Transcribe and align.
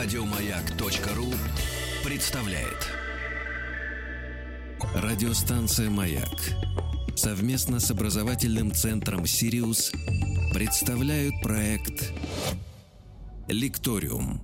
Радиомаяк.ру 0.00 1.26
представляет. 2.08 2.86
Радиостанция 4.94 5.90
«Маяк» 5.90 6.38
совместно 7.16 7.80
с 7.80 7.90
образовательным 7.90 8.70
центром 8.70 9.26
«Сириус» 9.26 9.90
представляют 10.54 11.34
проект 11.42 12.12
«Лекториум». 13.48 14.40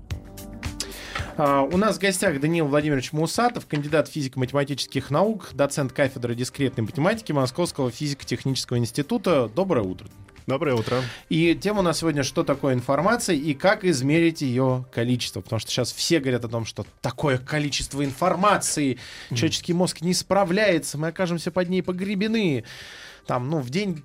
А, 1.37 1.63
У 1.63 1.77
нас 1.77 1.99
в 1.99 2.01
гостях 2.01 2.41
Даниил 2.41 2.67
Владимирович 2.67 3.13
Мусатов, 3.13 3.69
кандидат 3.69 4.09
физико-математических 4.09 5.09
наук, 5.13 5.51
доцент 5.55 5.93
кафедры 5.93 6.35
дискретной 6.35 6.83
математики 6.83 7.31
Московского 7.31 7.93
физико-технического 7.93 8.77
института. 8.79 9.49
Доброе 9.55 9.85
утро. 9.85 10.09
Доброе 10.47 10.75
утро. 10.75 11.01
И 11.31 11.55
тема 11.55 11.81
у 11.81 11.83
нас 11.83 12.01
сегодня 12.01 12.23
«Что 12.23 12.45
такое 12.45 12.75
информация 12.75 13.35
и 13.35 13.55
как 13.55 13.83
измерить 13.83 14.43
ее 14.43 14.85
количество?» 14.93 15.41
Потому 15.41 15.59
что 15.59 15.71
сейчас 15.71 15.91
все 15.91 16.21
говорят 16.21 16.45
о 16.45 16.49
том, 16.49 16.67
что 16.67 16.87
такое 17.01 17.39
количество 17.39 18.05
информации, 18.05 18.99
человеческий 19.31 19.73
мозг 19.73 20.03
не 20.03 20.13
справляется, 20.13 20.99
мы 20.99 21.09
окажемся 21.09 21.51
под 21.51 21.71
ней 21.71 21.83
погребены. 21.83 22.65
Там, 23.27 23.49
ну, 23.49 23.61
в 23.61 23.71
день 23.71 24.03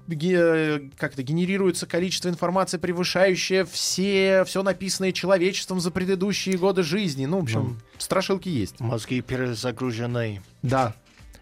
как-то 0.97 1.23
генерируется 1.23 1.85
количество 1.85 2.29
информации, 2.29 2.77
превышающее 2.77 3.65
все, 3.65 4.45
все 4.45 4.63
написанное 4.63 5.11
человечеством 5.11 5.81
за 5.81 5.91
предыдущие 5.91 6.57
годы 6.57 6.83
жизни. 6.83 7.25
Ну, 7.25 7.41
в 7.41 7.43
общем, 7.43 7.81
страшилки 7.97 8.47
есть. 8.47 8.79
Мозги 8.79 9.19
перезагружены. 9.19 10.41
Да. 10.61 10.95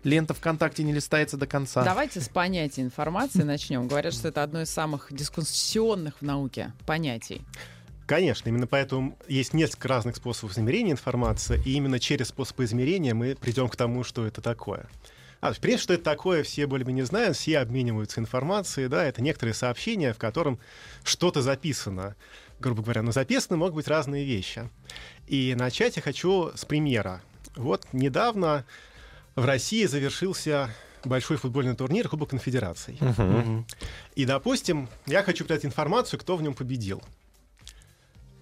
Лента 0.08 0.34
ВКонтакте 0.34 0.84
не 0.84 0.94
листается 0.94 1.36
до 1.36 1.48
конца. 1.48 1.84
Давайте 1.84 2.22
с 2.22 2.30
понятия 2.30 2.82
информации 2.82 3.44
начнем. 3.44 3.90
Говорят, 3.90 4.14
что 4.14 4.30
это 4.30 4.42
одно 4.42 4.62
из 4.62 4.70
самых 4.70 5.08
дискуссионных 5.12 6.22
в 6.22 6.22
науке 6.22 6.72
понятий. 6.86 7.42
Конечно, 8.06 8.48
именно 8.48 8.68
поэтому 8.68 9.18
есть 9.28 9.54
несколько 9.54 9.90
разных 9.90 10.16
способов 10.16 10.54
измерения 10.54 10.94
информации, 10.94 11.62
и 11.66 11.74
именно 11.74 12.00
через 12.00 12.30
способы 12.30 12.64
измерения 12.64 13.14
мы 13.14 13.36
придем 13.36 13.68
к 13.68 13.76
тому, 13.76 14.06
что 14.06 14.26
это 14.26 14.40
такое. 14.40 14.88
А, 15.42 15.52
принципе, 15.52 15.84
что 15.84 15.94
это 15.96 16.06
такое, 16.06 16.44
все 16.44 16.68
более-менее 16.68 17.04
знают, 17.04 17.36
все 17.36 17.60
обмениваются 17.60 18.22
информацией, 18.22 18.88
да, 18.88 19.04
это 19.04 19.22
некоторые 19.22 19.54
сообщения, 19.54 20.14
в 20.14 20.18
котором 20.18 20.58
что-то 21.04 21.42
записано. 21.42 22.16
Грубо 22.62 22.82
говоря, 22.82 23.02
но 23.02 23.12
записаны 23.12 23.58
могут 23.58 23.76
быть 23.76 23.90
разные 23.90 24.24
вещи. 24.24 24.70
И 25.28 25.54
начать 25.58 25.98
я 25.98 26.02
хочу 26.02 26.52
с 26.56 26.64
примера. 26.64 27.22
Вот 27.58 27.88
недавно 27.92 28.66
в 29.38 29.46
России 29.46 29.86
завершился 29.86 30.70
большой 31.06 31.38
футбольный 31.38 31.76
турнир 31.76 32.10
Кубок 32.10 32.32
Конфедераций. 32.32 33.00
И, 34.16 34.26
допустим, 34.26 34.90
я 35.06 35.22
хочу 35.24 35.46
дать 35.46 35.64
информацию, 35.64 36.20
кто 36.20 36.36
в 36.36 36.42
нем 36.42 36.54
победил. 36.56 37.02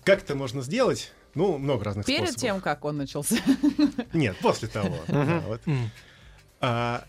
Как 0.05 0.23
это 0.23 0.35
можно 0.35 0.61
сделать? 0.61 1.11
Ну, 1.33 1.57
много 1.57 1.83
разных 1.83 2.05
Перед 2.05 2.29
способов. 2.29 2.41
тем, 2.41 2.61
как 2.61 2.85
он 2.85 2.95
начался. 2.97 3.35
Нет, 4.13 4.37
после 4.41 4.69
того. 4.69 4.97
Да, 5.07 5.43
вот. 5.45 5.61
А, 6.61 7.05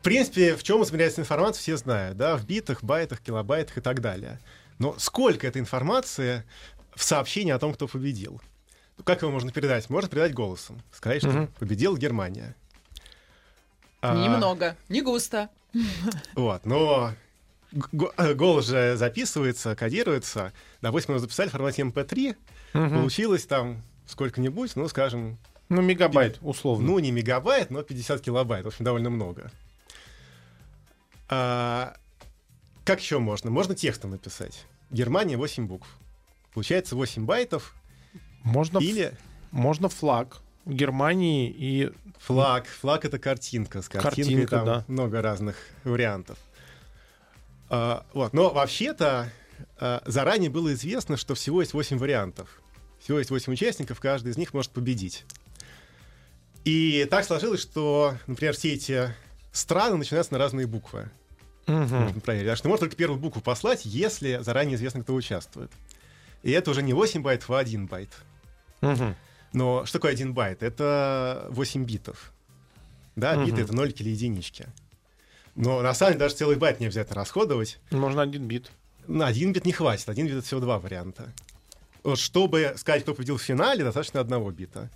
В 0.00 0.02
принципе, 0.02 0.56
в 0.56 0.62
чем 0.64 0.82
измеряется 0.82 1.20
информация, 1.20 1.60
все 1.62 1.76
знают, 1.76 2.16
да, 2.16 2.36
в 2.36 2.44
битах, 2.44 2.82
байтах, 2.82 3.20
килобайтах 3.20 3.78
и 3.78 3.80
так 3.80 4.00
далее. 4.00 4.40
Но 4.78 4.98
сколько 4.98 5.46
этой 5.46 5.60
информации 5.60 6.42
в 6.96 7.04
сообщении 7.04 7.52
о 7.52 7.58
том, 7.60 7.72
кто 7.72 7.86
победил? 7.86 8.42
Ну, 8.98 9.04
Как 9.04 9.22
его 9.22 9.30
можно 9.30 9.52
передать? 9.52 9.88
Можно 9.90 10.08
передать 10.10 10.34
голосом. 10.34 10.82
Сказать, 10.92 11.22
что 11.22 11.48
победила 11.60 11.96
Германия. 11.96 12.56
А, 14.02 14.14
Немного, 14.16 14.76
не 14.88 15.02
густо. 15.02 15.48
Вот, 16.34 16.64
но 16.64 17.12
г- 17.72 18.34
голос 18.34 18.66
же 18.66 18.96
записывается, 18.96 19.76
кодируется. 19.76 20.52
Допустим, 20.80 21.14
мы 21.14 21.20
записали 21.20 21.48
в 21.48 21.52
формате 21.52 21.82
MP3, 21.82 22.36
получилось 22.72 23.44
там 23.46 23.82
сколько-нибудь, 24.06 24.74
ну, 24.76 24.88
скажем, 24.88 25.38
Ну, 25.68 25.82
мегабайт, 25.82 26.38
условно. 26.42 26.86
ну, 26.86 26.98
не 26.98 27.12
мегабайт, 27.12 27.70
но 27.70 27.82
50 27.82 28.20
килобайт. 28.22 28.64
В 28.64 28.68
общем, 28.68 28.84
довольно 28.84 29.10
много. 29.10 29.50
А, 31.28 31.94
как 32.84 33.00
еще 33.00 33.18
можно? 33.18 33.50
Можно 33.50 33.74
текстом 33.74 34.10
написать. 34.10 34.64
Германия 34.90 35.36
8 35.36 35.66
букв. 35.66 35.88
Получается 36.52 36.96
8 36.96 37.24
байтов. 37.26 37.74
можно, 38.42 38.78
Или 38.78 39.16
можно 39.52 39.88
флаг 39.88 40.38
Германии 40.70 41.50
и... 41.50 41.92
флаг. 42.18 42.66
Флаг— 42.66 43.04
это 43.06 43.18
картинка. 43.18 43.82
С 43.82 43.88
картинкой 43.88 44.24
Картинка, 44.24 44.56
там 44.56 44.64
да. 44.64 44.84
много 44.88 45.22
разных 45.22 45.56
вариантов. 45.84 46.38
А, 47.68 48.04
вот. 48.12 48.32
Но 48.32 48.50
вообще-то 48.50 49.30
а, 49.78 50.02
заранее 50.06 50.50
было 50.50 50.72
известно, 50.72 51.16
что 51.16 51.34
всего 51.34 51.60
есть 51.60 51.72
8 51.72 51.98
вариантов. 51.98 52.60
Всего 53.00 53.18
есть 53.18 53.30
8 53.30 53.52
участников, 53.52 54.00
каждый 54.00 54.32
из 54.32 54.36
них 54.36 54.52
может 54.52 54.72
победить. 54.72 55.24
И 56.64 57.06
так 57.10 57.24
сложилось, 57.24 57.60
что, 57.60 58.14
например, 58.26 58.54
все 58.54 58.74
эти 58.74 59.14
страны 59.52 59.96
начинаются 59.96 60.32
на 60.34 60.38
разные 60.38 60.66
буквы. 60.66 61.10
Можно 61.66 62.20
проверить. 62.20 62.48
Так 62.48 62.58
что 62.58 62.68
можно 62.68 62.86
только 62.86 62.96
первую 62.96 63.20
букву 63.20 63.40
послать, 63.40 63.84
если 63.84 64.40
заранее 64.42 64.74
известно, 64.74 65.02
кто 65.02 65.14
участвует. 65.14 65.70
И 66.42 66.50
это 66.50 66.70
уже 66.70 66.82
не 66.82 66.92
8 66.92 67.22
байтов, 67.22 67.50
а 67.50 67.58
1 67.58 67.86
байт. 67.86 68.10
Мгм. 68.80 69.14
Но 69.52 69.84
что 69.84 69.98
такое 69.98 70.12
1 70.12 70.32
байт? 70.32 70.62
Это 70.62 71.46
8 71.50 71.84
битов. 71.84 72.32
Да, 73.16 73.36
биты 73.36 73.52
Мгм. 73.54 73.64
это 73.64 73.74
нолики 73.74 74.02
или 74.02 74.10
единички. 74.10 74.66
Но 75.56 75.82
на 75.82 75.92
самом 75.94 76.12
деле 76.12 76.20
даже 76.20 76.36
целый 76.36 76.56
байт 76.56 76.80
не 76.80 76.86
обязательно 76.86 77.16
расходовать. 77.16 77.80
Можно 77.90 78.22
один 78.22 78.46
бит. 78.46 78.70
На 79.06 79.26
один 79.26 79.52
бит 79.52 79.66
не 79.66 79.72
хватит. 79.72 80.08
Один 80.08 80.26
бит 80.26 80.36
это 80.36 80.46
всего 80.46 80.60
два 80.60 80.78
варианта. 80.78 81.32
Вот 82.04 82.18
чтобы 82.18 82.74
сказать, 82.76 83.02
кто 83.02 83.14
победил 83.14 83.36
в 83.36 83.42
финале, 83.42 83.82
достаточно 83.84 84.20
одного 84.20 84.50
бита. 84.52 84.88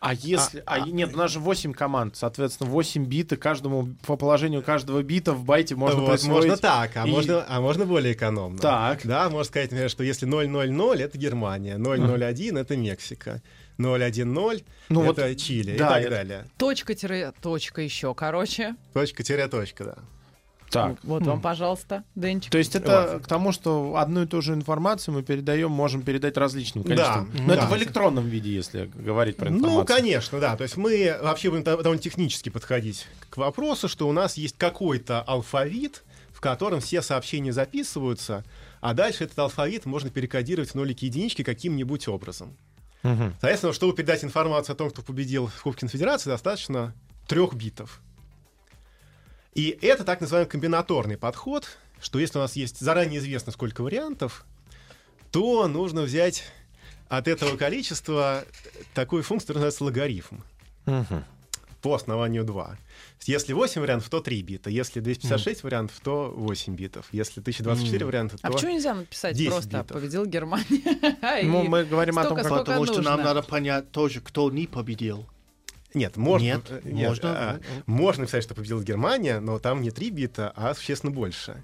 А 0.00 0.14
если... 0.14 0.62
А, 0.64 0.80
нет, 0.80 1.14
у 1.14 1.18
нас 1.18 1.30
же 1.30 1.40
8 1.40 1.74
команд, 1.74 2.16
соответственно, 2.16 2.70
8 2.70 3.04
бит, 3.04 3.32
и 3.32 3.36
каждому 3.36 3.88
по 4.06 4.16
положению 4.16 4.62
каждого 4.62 5.02
бита 5.02 5.34
в 5.34 5.44
байте 5.44 5.74
можно 5.76 6.00
Вот, 6.00 6.12
присвоить... 6.12 6.32
можно 6.46 6.56
так, 6.56 6.96
а, 6.96 7.06
и- 7.06 7.10
можно, 7.10 7.44
а 7.46 7.60
можно 7.60 7.84
более 7.84 8.14
экономно. 8.14 8.58
Так. 8.58 9.00
Да, 9.04 9.28
можно 9.28 9.44
сказать, 9.44 9.70
например, 9.70 9.90
что 9.90 10.02
если 10.02 10.24
000 10.24 10.98
это 11.00 11.18
Германия, 11.18 11.76
001 11.76 12.56
это 12.56 12.76
Мексика, 12.78 13.42
010 13.76 14.24
Ну 14.24 15.04
это 15.04 15.28
вот, 15.28 15.36
Чили 15.36 15.76
да, 15.76 15.86
и 15.86 15.90
так 15.90 16.00
это- 16.00 16.10
далее. 16.10 16.46
Точка-точка 16.56 17.82
еще, 17.82 18.14
короче. 18.14 18.76
Точка-точка, 18.94 19.84
да. 19.84 19.96
Так. 20.70 20.96
Вот 21.02 21.24
вам, 21.26 21.40
пожалуйста, 21.40 22.04
Денчик. 22.14 22.50
То 22.52 22.58
есть 22.58 22.76
это 22.76 23.20
к 23.22 23.26
тому, 23.26 23.52
что 23.52 23.96
одну 23.96 24.22
и 24.22 24.26
ту 24.26 24.40
же 24.40 24.54
информацию 24.54 25.14
мы 25.14 25.22
передаем, 25.22 25.70
можем 25.70 26.02
передать 26.02 26.36
различным 26.36 26.84
количеством. 26.84 27.30
Да, 27.34 27.42
Но 27.42 27.52
это 27.54 27.62
да. 27.62 27.68
в 27.68 27.76
электронном 27.76 28.28
виде, 28.28 28.54
если 28.54 28.90
говорить 28.94 29.36
про 29.36 29.48
информацию. 29.48 29.80
Ну, 29.80 29.84
конечно, 29.84 30.40
да. 30.40 30.56
То 30.56 30.62
есть 30.62 30.76
мы 30.76 31.16
вообще 31.20 31.50
будем 31.50 31.64
дов- 31.64 31.82
довольно 31.82 32.02
технически 32.02 32.48
подходить 32.48 33.06
к 33.28 33.36
вопросу, 33.36 33.88
что 33.88 34.08
у 34.08 34.12
нас 34.12 34.36
есть 34.36 34.56
какой-то 34.56 35.22
алфавит, 35.22 36.04
в 36.32 36.40
котором 36.40 36.80
все 36.80 37.02
сообщения 37.02 37.52
записываются, 37.52 38.44
а 38.80 38.94
дальше 38.94 39.24
этот 39.24 39.38
алфавит 39.38 39.84
можно 39.86 40.08
перекодировать 40.08 40.70
в 40.70 40.74
нолики 40.74 41.04
и 41.04 41.08
единички 41.08 41.42
каким-нибудь 41.42 42.08
образом. 42.08 42.56
Мгм. 43.02 43.34
Соответственно, 43.40 43.72
чтобы 43.72 43.94
передать 43.94 44.24
информацию 44.24 44.74
о 44.74 44.76
том, 44.76 44.90
кто 44.90 45.02
победил 45.02 45.48
в 45.48 45.62
Кубке 45.62 45.80
Конфедерации, 45.80 46.30
достаточно 46.30 46.94
трех 47.26 47.54
битов. 47.54 48.00
И 49.54 49.76
это 49.82 50.04
так 50.04 50.20
называемый 50.20 50.48
комбинаторный 50.48 51.16
подход, 51.16 51.68
что 52.00 52.18
если 52.18 52.38
у 52.38 52.40
нас 52.40 52.54
есть 52.56 52.78
заранее 52.78 53.18
известно 53.18 53.52
сколько 53.52 53.82
вариантов, 53.82 54.44
то 55.32 55.66
нужно 55.68 56.02
взять 56.02 56.44
от 57.08 57.26
этого 57.26 57.56
количества 57.56 58.44
такую 58.94 59.22
функцию, 59.22 59.48
которая 59.48 59.66
называется 59.66 59.84
логарифм 59.84 60.42
Мгм. 60.86 61.24
по 61.82 61.94
основанию 61.94 62.44
2. 62.44 62.78
Если 63.24 63.52
8 63.52 63.80
вариантов, 63.80 64.08
то 64.08 64.20
3 64.20 64.42
бита. 64.42 64.70
Если 64.70 65.00
256 65.00 65.62
вариантов, 65.64 65.98
то 66.02 66.32
8 66.34 66.74
битов. 66.76 67.06
Если 67.12 67.40
1024 67.40 68.06
варианта, 68.06 68.38
то... 68.38 68.46
А 68.46 68.50
почему 68.52 68.72
нельзя 68.72 68.94
написать 68.94 69.36
10 69.36 69.50
просто 69.50 69.68
битов. 69.82 69.86
«победил 69.88 70.24
Германия»? 70.26 71.42
Ну, 71.44 71.64
мы 71.64 71.84
говорим 71.84 72.18
о 72.18 72.24
том, 72.24 72.38
Потому 72.38 72.86
что 72.86 73.02
нам 73.02 73.22
надо 73.22 73.42
понять 73.42 73.90
тоже, 73.90 74.20
кто 74.20 74.50
не 74.50 74.66
победил. 74.66 75.26
Нет, 75.94 76.16
можно, 76.16 76.44
Нет, 76.46 76.62
э, 76.68 76.80
можно. 76.84 77.30
а, 77.30 77.60
можно 77.86 78.22
написать, 78.22 78.44
что 78.44 78.54
победила 78.54 78.82
Германия, 78.82 79.40
но 79.40 79.58
там 79.58 79.82
не 79.82 79.90
3 79.90 80.10
бита, 80.10 80.52
а 80.56 80.74
существенно 80.74 81.12
больше. 81.12 81.62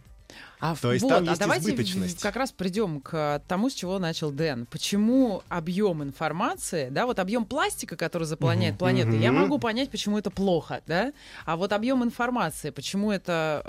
А, 0.59 0.75
То 0.75 0.93
есть 0.93 1.03
вот, 1.03 1.11
там 1.11 1.25
а 1.25 1.31
есть 1.31 1.41
давайте 1.41 1.69
избыточность. 1.71 2.21
как 2.21 2.35
раз 2.35 2.51
придем 2.51 3.01
к 3.03 3.43
тому, 3.47 3.69
с 3.69 3.75
чего 3.75 3.99
начал 3.99 4.31
Дэн. 4.31 4.65
Почему 4.67 5.43
объем 5.51 6.03
информации, 6.03 6.89
да, 6.89 7.05
вот 7.05 7.19
объем 7.19 7.45
пластика, 7.45 7.95
который 7.95 8.25
заполняет 8.25 8.79
планету, 8.79 9.13
я 9.13 9.33
Мгм. 9.33 9.43
могу 9.43 9.59
понять, 9.59 9.91
почему 9.91 10.19
это 10.19 10.31
плохо, 10.31 10.81
да, 10.87 11.13
а 11.45 11.57
вот 11.57 11.73
объем 11.73 12.03
информации, 12.03 12.71
почему 12.71 13.13
это, 13.13 13.63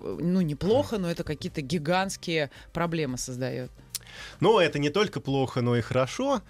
э, 0.00 0.16
ну, 0.20 0.40
неплохо, 0.40 0.98
но 0.98 1.10
это 1.10 1.24
какие-то 1.24 1.62
гигантские 1.62 2.50
проблемы 2.72 3.18
создает. 3.18 3.70
Но 4.38 4.60
это 4.60 4.78
не 4.78 4.90
только 4.90 5.20
плохо, 5.20 5.62
но 5.62 5.76
и 5.76 5.80
хорошо. 5.80 6.42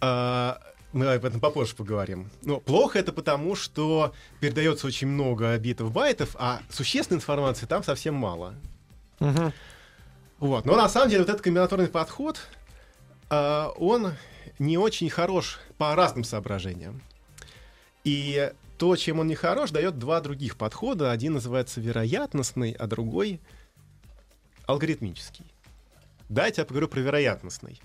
А, 0.00 0.60
Мы 0.94 1.12
об 1.12 1.24
этом 1.24 1.40
попозже 1.40 1.74
поговорим. 1.74 2.30
Но 2.42 2.60
плохо 2.60 3.00
это 3.00 3.12
потому, 3.12 3.56
что 3.56 4.14
передается 4.40 4.86
очень 4.86 5.08
много 5.08 5.58
битов 5.58 5.92
байтов, 5.92 6.36
а 6.38 6.60
существенной 6.70 7.18
информации 7.18 7.66
там 7.66 7.82
совсем 7.82 8.14
мало. 8.14 8.54
Мгм. 9.18 9.52
Вот. 10.38 10.64
Но 10.64 10.76
на 10.76 10.88
самом 10.88 11.08
деле 11.10 11.22
вот 11.22 11.30
этот 11.30 11.42
комбинаторный 11.42 11.88
подход 11.88 12.40
а, 13.28 13.70
он 13.76 14.12
не 14.60 14.78
очень 14.78 15.10
хорош 15.10 15.58
по 15.78 15.96
разным 15.96 16.22
соображениям. 16.22 17.02
И 18.04 18.52
то, 18.78 18.94
чем 18.94 19.18
он 19.18 19.26
не 19.26 19.34
хорош, 19.34 19.72
дает 19.72 19.98
два 19.98 20.20
других 20.20 20.56
подхода. 20.56 21.10
Один 21.10 21.32
называется 21.32 21.80
вероятностный, 21.80 22.70
а 22.70 22.86
другой 22.86 23.40
алгоритмический. 24.66 25.46
Дайте 26.28 26.60
я 26.60 26.64
поговорю 26.64 26.86
про 26.86 27.00
вероятностный. 27.00 27.80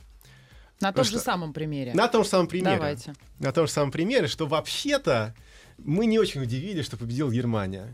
На 0.81 0.91
том 0.93 1.03
что- 1.03 1.17
же 1.17 1.19
самом 1.23 1.53
примере. 1.53 1.93
На 1.93 2.07
том 2.07 2.23
же 2.23 2.29
самом 2.29 2.47
примере. 2.47 2.75
Давайте. 2.77 3.13
На 3.39 3.51
том 3.51 3.67
же 3.67 3.71
самом 3.73 3.91
примере, 3.91 4.27
что 4.27 4.47
вообще-то 4.47 5.35
мы 5.77 6.05
не 6.05 6.19
очень 6.19 6.41
удивились, 6.41 6.85
что 6.85 6.97
победила 6.97 7.29
Германия. 7.31 7.93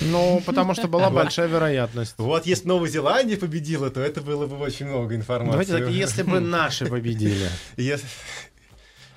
Ну, 0.00 0.40
потому 0.46 0.74
что 0.74 0.86
была 0.86 1.10
большая 1.10 1.48
вероятность. 1.48 2.14
Вот 2.18 2.46
если 2.46 2.68
Новая 2.68 2.88
Зеландия 2.88 3.36
победила, 3.36 3.90
то 3.90 4.00
это 4.00 4.20
было 4.20 4.46
бы 4.46 4.56
очень 4.58 4.86
много 4.86 5.16
информации. 5.16 5.50
Давайте 5.72 5.78
так, 5.78 5.88
если 5.90 6.22
бы 6.22 6.38
наши 6.40 6.86
победили. 6.86 7.48
Если, 7.76 8.06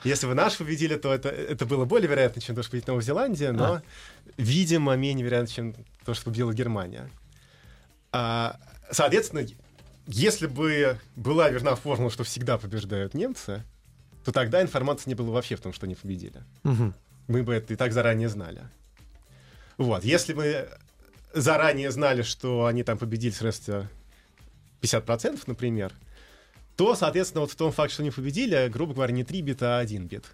если 0.03 0.27
бы 0.27 0.33
наши 0.35 0.57
победили, 0.59 0.95
то 0.95 1.13
это, 1.13 1.29
это 1.29 1.65
было 1.65 1.85
более 1.85 2.07
вероятно, 2.07 2.41
чем 2.41 2.55
то, 2.55 2.61
что 2.63 2.71
победит 2.71 2.87
Новая 2.87 3.03
Зеландия, 3.03 3.51
но, 3.51 3.65
А. 3.75 3.81
видимо, 4.37 4.95
менее 4.95 5.25
вероятно, 5.25 5.47
чем 5.51 5.75
то, 6.05 6.13
что 6.13 6.25
победила 6.25 6.53
Германия. 6.53 7.09
А, 8.11 8.59
соответственно, 8.91 9.45
если 10.07 10.47
бы 10.47 10.99
была 11.15 11.49
верна 11.49 11.75
формула, 11.75 12.11
что 12.11 12.23
всегда 12.23 12.57
побеждают 12.57 13.13
немцы, 13.13 13.63
то 14.23 14.31
тогда 14.31 14.61
информации 14.61 15.09
не 15.09 15.15
было 15.15 15.31
вообще 15.31 15.55
в 15.55 15.61
том, 15.61 15.73
что 15.73 15.85
они 15.85 15.95
победили. 15.95 16.43
Мгм. 16.63 16.93
Мы 17.27 17.43
бы 17.43 17.53
это 17.53 17.73
и 17.73 17.75
так 17.75 17.93
заранее 17.93 18.29
знали. 18.29 18.63
Вот, 19.77 20.03
если 20.03 20.33
мы 20.33 20.69
заранее 21.33 21.91
знали, 21.91 22.21
что 22.21 22.65
они 22.65 22.83
там 22.83 22.97
победили 22.97 23.31
с 23.31 23.39
вероятностью 23.41 23.89
50%, 24.81 25.43
например, 25.47 25.91
то, 26.75 26.95
соответственно, 26.95 27.41
вот 27.41 27.51
в 27.51 27.55
том 27.55 27.71
факте, 27.71 27.93
что 27.93 28.03
они 28.03 28.11
победили, 28.11 28.67
грубо 28.67 28.93
говоря, 28.93 29.13
не 29.13 29.23
3 29.23 29.41
бита, 29.41 29.77
а 29.77 29.79
1 29.79 30.07
бит. 30.07 30.25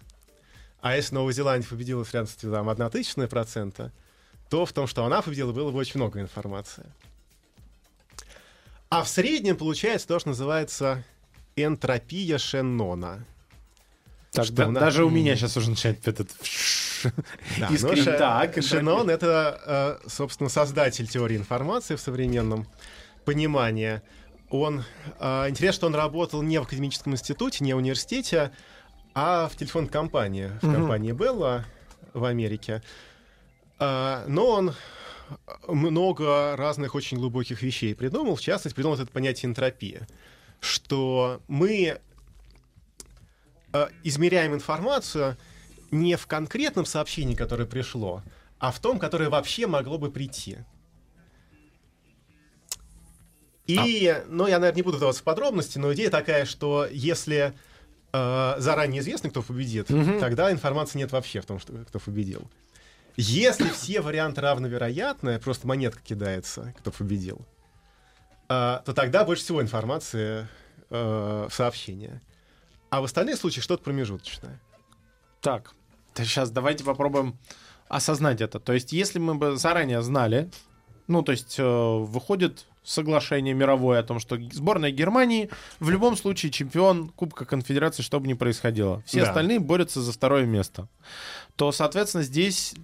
А 0.80 0.96
если 0.96 1.14
Новая 1.14 1.32
Зеландия 1.32 1.68
победила 1.68 2.02
с 2.04 2.08
вероятностью 2.12 2.50
там, 2.50 2.68
1 2.68 2.90
тысячная 2.90 3.28
процента, 3.28 3.92
то 4.50 4.66
в 4.66 4.72
том, 4.72 4.86
что 4.86 5.04
она 5.04 5.22
победила, 5.22 5.52
было 5.52 5.70
бы 5.70 5.78
очень 5.78 5.98
много 6.00 6.20
информации. 6.20 6.84
А 8.92 9.04
в 9.04 9.08
среднем 9.08 9.56
получается 9.56 10.06
то, 10.06 10.18
что 10.18 10.28
называется 10.28 11.02
энтропия 11.56 12.36
Шеннона. 12.36 13.24
Так, 14.32 14.44
Что 14.44 14.54
да- 14.54 14.66
на- 14.68 14.80
даже 14.80 15.06
у 15.06 15.08
меня 15.08 15.34
сейчас 15.34 15.56
уже 15.56 15.70
начинает 15.70 16.06
этот... 16.06 16.28
Да, 17.58 17.68
Искренне. 17.68 18.04
Так, 18.04 18.62
Шенон— 18.62 19.08
это, 19.10 19.98
э, 20.04 20.08
собственно, 20.08 20.50
создатель 20.50 21.08
теории 21.08 21.38
информации 21.38 21.96
в 21.96 22.00
современном 22.02 22.68
понимании. 23.24 24.02
Он, 24.50 24.84
э, 25.18 25.48
интересно, 25.48 25.72
что 25.76 25.86
он 25.86 25.94
работал 25.94 26.42
не 26.42 26.58
в 26.58 26.62
академическом 26.64 27.14
институте, 27.14 27.64
не 27.64 27.72
в 27.72 27.78
университете, 27.78 28.52
а 29.14 29.48
в 29.48 29.56
телефонной 29.56 29.88
компании, 29.88 30.50
в 30.60 30.70
компании 30.70 31.12
Белла 31.12 31.64
в 32.12 32.24
Америке. 32.26 32.82
Э, 33.80 34.24
но 34.28 34.46
он 34.48 34.74
много 35.68 36.56
разных 36.56 36.94
очень 36.94 37.18
глубоких 37.18 37.62
вещей 37.62 37.94
придумал. 37.94 38.36
В 38.36 38.40
частности, 38.40 38.74
придумал 38.74 38.96
это 38.98 39.06
понятие 39.06 39.50
энтропия. 39.50 40.06
Что 40.60 41.40
мы 41.48 41.98
э, 43.72 43.86
измеряем 44.04 44.54
информацию 44.54 45.36
не 45.90 46.16
в 46.16 46.26
конкретном 46.26 46.86
сообщении, 46.86 47.34
которое 47.34 47.66
пришло, 47.66 48.22
а 48.58 48.70
в 48.72 48.78
том, 48.80 48.98
которое 48.98 49.28
вообще 49.28 49.66
могло 49.66 49.98
бы 49.98 50.10
прийти. 50.10 50.58
И, 53.66 54.22
ну, 54.28 54.46
я, 54.46 54.58
наверное, 54.58 54.76
не 54.76 54.82
буду 54.82 54.96
вдаваться 54.96 55.20
в 55.22 55.24
подробности, 55.24 55.78
но 55.78 55.92
идея 55.94 56.10
такая, 56.10 56.44
что 56.44 56.86
если 56.90 57.54
э, 58.12 58.54
заранее 58.58 59.00
известно, 59.00 59.30
кто 59.30 59.42
победит, 59.42 59.88
Мгм. 59.90 60.18
тогда 60.18 60.50
информации 60.50 60.98
нет 60.98 61.12
вообще 61.12 61.40
в 61.40 61.46
том, 61.46 61.58
что, 61.60 61.72
кто 61.88 61.98
победил. 61.98 62.48
Если 63.16 63.68
все 63.68 64.00
варианты 64.00 64.40
равновероятны, 64.40 65.38
просто 65.38 65.66
монетка 65.66 66.00
кидается, 66.02 66.74
кто 66.78 66.90
победил, 66.90 67.46
э, 68.48 68.80
то 68.84 68.92
тогда 68.94 69.24
больше 69.24 69.42
всего 69.42 69.60
информации 69.60 70.48
э, 70.90 71.46
в 71.48 71.54
сообщении. 71.54 72.20
А 72.90 73.00
в 73.00 73.04
остальных 73.04 73.36
случаях 73.36 73.64
что-то 73.64 73.82
промежуточное. 73.84 74.60
Так, 75.40 75.72
сейчас 76.14 76.50
давайте 76.50 76.84
попробуем 76.84 77.38
осознать 77.88 78.40
это. 78.40 78.60
То 78.60 78.72
есть, 78.72 78.92
если 78.92 79.18
мы 79.18 79.34
бы 79.34 79.56
заранее 79.56 80.02
знали, 80.02 80.50
ну, 81.06 81.22
то 81.22 81.32
есть, 81.32 81.58
э, 81.58 81.62
выходит 81.62 82.66
соглашение 82.84 83.54
мировое 83.54 84.00
о 84.00 84.02
том, 84.02 84.18
что 84.18 84.36
сборная 84.52 84.90
Германии 84.90 85.48
в 85.80 85.90
любом 85.90 86.16
случае 86.16 86.50
чемпион 86.50 87.08
Кубка 87.10 87.44
Конфедерации, 87.44 88.02
что 88.02 88.18
бы 88.20 88.26
ни 88.26 88.34
происходило. 88.34 89.02
Все 89.06 89.20
Да. 89.20 89.28
остальные 89.28 89.60
борются 89.60 90.00
за 90.00 90.12
второе 90.12 90.44
место. 90.46 90.88
То, 91.56 91.70
соответственно, 91.72 92.24
здесь, 92.24 92.74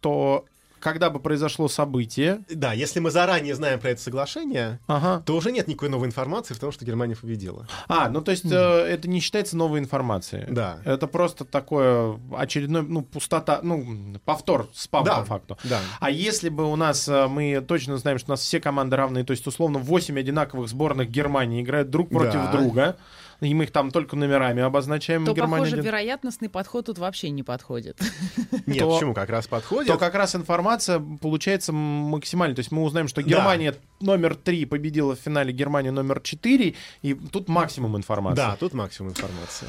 то 0.00 0.44
когда 0.84 1.08
бы 1.08 1.18
произошло 1.18 1.66
событие, 1.66 2.40
Да, 2.50 2.74
если 2.74 3.00
мы 3.00 3.10
заранее 3.10 3.54
знаем 3.54 3.80
про 3.80 3.90
это 3.90 4.02
соглашение, 4.02 4.78
ага, 4.86 5.22
то 5.24 5.34
уже 5.34 5.50
нет 5.50 5.66
никакой 5.66 5.88
новой 5.88 6.06
информации 6.06 6.52
в 6.52 6.58
том, 6.58 6.70
что 6.72 6.84
Германия 6.84 7.16
победила. 7.16 7.66
а, 7.88 8.10
ну, 8.10 8.20
то 8.20 8.30
есть, 8.30 8.44
э, 8.44 8.54
это 8.54 9.08
не 9.08 9.20
считается 9.20 9.56
новой 9.56 9.78
информацией. 9.80 10.44
Да. 10.48 10.78
Это 10.84 11.06
просто 11.06 11.44
такое 11.46 12.20
очередной, 12.36 12.82
ну, 12.82 13.00
пустота, 13.02 13.60
ну, 13.62 14.14
повтор, 14.26 14.68
спам 14.74 15.04
Да. 15.04 15.20
по 15.20 15.24
факту. 15.24 15.56
Да. 15.64 15.80
А 16.00 16.10
если 16.10 16.50
бы 16.50 16.70
у 16.70 16.76
нас, 16.76 17.08
э, 17.08 17.26
мы 17.28 17.62
точно 17.66 17.96
знаем, 17.96 18.18
что 18.18 18.30
у 18.30 18.34
нас 18.34 18.40
все 18.42 18.60
команды 18.60 18.96
равные, 18.96 19.24
то 19.24 19.30
есть, 19.30 19.46
условно, 19.46 19.78
8 19.78 20.18
одинаковых 20.20 20.68
сборных 20.68 21.08
Германии 21.10 21.62
играют 21.62 21.88
друг 21.88 22.10
против 22.10 22.34
Да. 22.34 22.52
друга, 22.52 22.96
и 23.44 23.54
мы 23.54 23.64
их 23.64 23.70
там 23.70 23.90
только 23.90 24.16
номерами 24.16 24.62
обозначаем. 24.62 25.24
То, 25.24 25.32
Германия 25.32 25.56
похоже, 25.64 25.76
один- 25.76 25.84
вероятностный 25.84 26.48
подход 26.48 26.86
тут 26.86 26.98
вообще 26.98 27.30
не 27.30 27.42
подходит. 27.42 28.00
Нет, 28.66 28.80
То- 28.80 28.94
почему? 28.94 29.14
Как 29.14 29.28
раз 29.30 29.46
подходит. 29.46 29.92
то 29.92 29.98
как 29.98 30.14
раз 30.14 30.34
информация 30.34 31.00
получается 31.20 31.72
максимальной. 31.72 32.54
То 32.56 32.60
есть 32.60 32.72
мы 32.72 32.82
узнаем, 32.82 33.08
что 33.08 33.22
Германия 33.22 33.74
номер 34.00 34.34
3 34.34 34.64
победила 34.66 35.14
в 35.14 35.20
финале 35.20 35.52
Германии 35.52 35.90
номер 35.90 36.20
4, 36.20 36.74
и 37.02 37.14
тут 37.14 37.48
максимум 37.48 37.96
информации. 37.96 38.36
Да, 38.36 38.56
тут 38.56 38.72
максимум 38.74 39.10
информации. 39.12 39.66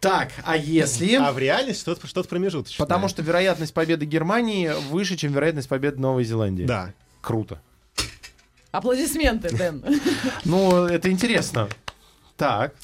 Так, 0.00 0.30
а 0.44 0.56
если... 0.56 1.16
А 1.16 1.32
в 1.32 1.38
реальности 1.38 1.80
что-то, 1.80 2.06
что-то 2.06 2.28
промежуточное. 2.28 2.84
Потому 2.86 3.08
что 3.08 3.20
вероятность 3.22 3.74
победы 3.74 4.06
Германии 4.06 4.70
выше, 4.90 5.16
чем 5.16 5.32
вероятность 5.32 5.68
победы 5.68 6.00
Новой 6.00 6.22
Зеландии. 6.24 6.64
Да. 6.64 6.92
Круто. 7.20 7.60
Аплодисменты, 8.70 9.48
Дэн. 9.56 9.84
Ну, 10.44 10.84
это 10.84 11.10
интересно. 11.10 11.68
Так. 12.36 12.74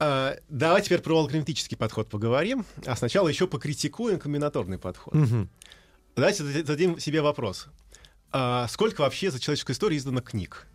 А, 0.00 0.36
давай 0.48 0.82
теперь 0.82 1.00
про 1.00 1.18
алгоритмический 1.18 1.76
подход 1.76 2.08
поговорим, 2.08 2.64
а 2.86 2.94
сначала 2.96 3.28
еще 3.28 3.46
покритикуем 3.46 4.18
комбинаторный 4.18 4.78
подход. 4.78 5.14
Мгм. 5.14 5.48
Давайте 6.14 6.44
зада- 6.44 6.58
зададим 6.60 6.98
себе 7.00 7.20
вопрос. 7.20 7.66
А 8.30 8.66
сколько 8.68 9.00
вообще 9.00 9.30
за 9.30 9.40
человеческую 9.40 9.74
историю 9.74 9.98
издано 9.98 10.20
книг? 10.20 10.66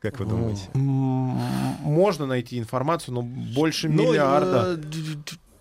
Как 0.00 0.18
вы 0.20 0.26
думаете? 0.26 0.68
Можно 0.74 2.26
найти 2.26 2.58
информацию, 2.58 3.14
но 3.14 3.22
больше 3.22 3.88
Ну, 3.88 4.02
миллиарда. 4.10 4.80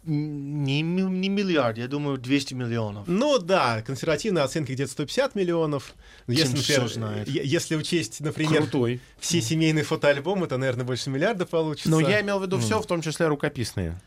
Не, 0.05 0.81
не 0.81 1.29
миллиард, 1.29 1.77
я 1.77 1.87
думаю, 1.87 2.17
200 2.19 2.53
миллионов. 2.53 3.07
Ну 3.07 3.39
да, 3.39 3.81
консервативные 3.81 4.43
оценки 4.43 4.71
где-то 4.71 4.91
150 4.91 5.33
миллионов. 5.33 5.93
Но 6.27 6.33
Если, 6.33 6.57
например, 6.57 6.87
знает. 6.89 7.27
если 7.27 7.75
учесть, 7.75 8.19
например, 8.21 8.63
Крутой. 8.63 9.01
все 9.19 9.41
семейные 9.41 9.83
фотоальбомы, 9.83 10.45
то, 10.47 10.57
наверное, 10.57 10.85
больше 10.85 11.09
миллиарда 11.09 11.47
получится. 11.47 11.89
Но 11.89 11.99
я 11.99 12.21
имел 12.21 12.39
в 12.39 12.43
виду 12.43 12.59
все, 12.59 12.79
в 12.79 12.85
том 12.85 13.01
числе 13.01 13.27
рукописные. 13.27 13.99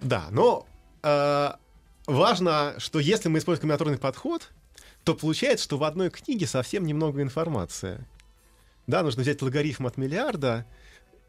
Да, 0.00 0.28
но 0.30 0.66
э, 1.02 1.50
важно, 2.06 2.74
что 2.78 2.98
если 2.98 3.28
мы 3.28 3.38
используем 3.38 3.62
комбинаторный 3.62 3.98
подход, 3.98 4.50
то 5.04 5.14
получается, 5.14 5.64
что 5.64 5.76
в 5.76 5.84
одной 5.84 6.08
книге 6.10 6.46
совсем 6.46 6.86
немного 6.86 7.20
информации. 7.20 8.06
Да, 8.86 9.02
нужно 9.02 9.22
взять 9.22 9.42
логарифм 9.42 9.86
от 9.86 9.98
миллиарда, 9.98 10.64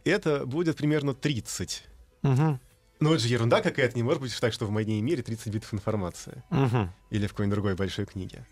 это 0.05 0.45
будет 0.45 0.77
примерно 0.77 1.13
30. 1.13 1.83
Мгм. 2.21 2.59
Но 2.99 3.13
это 3.13 3.23
же 3.23 3.29
ерунда 3.29 3.61
какая-то, 3.61 3.95
не 3.95 4.03
может 4.03 4.21
быть 4.21 4.37
так, 4.39 4.51
что 4.53 4.65
в 4.65 4.71
моей 4.71 4.99
мире 5.01 5.23
30 5.23 5.47
битов 5.53 5.73
информации. 5.73 6.43
Мгм. 6.49 6.91
Или 7.11 7.27
в 7.27 7.31
какой-нибудь 7.31 7.53
другой 7.55 7.75
большой 7.75 8.05
книге. 8.05 8.45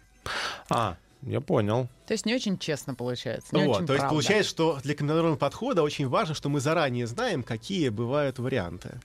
А, 0.70 0.96
я 1.22 1.42
понял. 1.42 1.90
То 2.06 2.14
есть 2.14 2.26
не 2.26 2.34
очень 2.34 2.58
честно 2.58 2.96
получается. 2.96 3.56
Не 3.56 3.66
вот, 3.66 3.78
очень 3.78 3.88
то 3.88 3.94
есть 3.94 4.02
правда. 4.02 4.14
получается, 4.16 4.50
что 4.50 4.80
для 4.84 4.96
комбинаторного 4.96 5.36
подхода 5.36 5.84
очень 5.84 6.08
важно, 6.08 6.34
что 6.36 6.48
мы 6.50 6.60
заранее 6.62 7.08
знаем, 7.08 7.44
какие 7.44 7.90
бывают 7.90 8.40
варианты. 8.40 9.00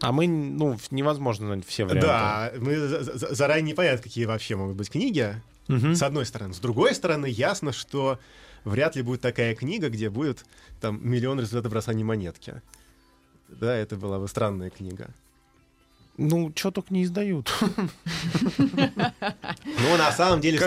А 0.00 0.12
мы, 0.12 0.26
ну, 0.28 0.78
невозможно 0.90 1.46
знать 1.46 1.66
все 1.66 1.84
варианты. 1.84 2.06
Да, 2.06 2.52
мы 2.58 2.76
за- 2.76 3.02
за- 3.02 3.34
заранее 3.34 3.62
не 3.64 3.74
понятно, 3.74 4.02
какие 4.02 4.24
вообще 4.26 4.54
могут 4.54 4.76
быть 4.76 4.90
книги, 4.90 5.34
Мгм. 5.68 5.94
с 5.94 6.02
одной 6.02 6.26
стороны. 6.26 6.52
С 6.52 6.58
другой 6.58 6.94
стороны, 6.94 7.26
ясно, 7.26 7.72
что 7.72 8.18
вряд 8.64 8.96
ли 8.96 9.02
будет 9.02 9.20
такая 9.22 9.54
книга, 9.54 9.88
где 9.88 10.10
будет 10.10 10.44
там 10.80 11.00
миллион 11.08 11.40
результатов 11.40 11.70
бросания 11.72 12.04
монетки. 12.04 12.60
Да, 13.60 13.74
это 13.74 13.96
была 13.96 14.18
бы 14.18 14.28
странная 14.28 14.70
книга. 14.70 15.10
Ну, 16.16 16.52
что 16.54 16.70
только 16.70 16.94
не 16.94 17.02
издают. 17.04 17.52
Ну, 18.56 19.96
на 19.98 20.12
самом 20.12 20.40
деле, 20.40 20.58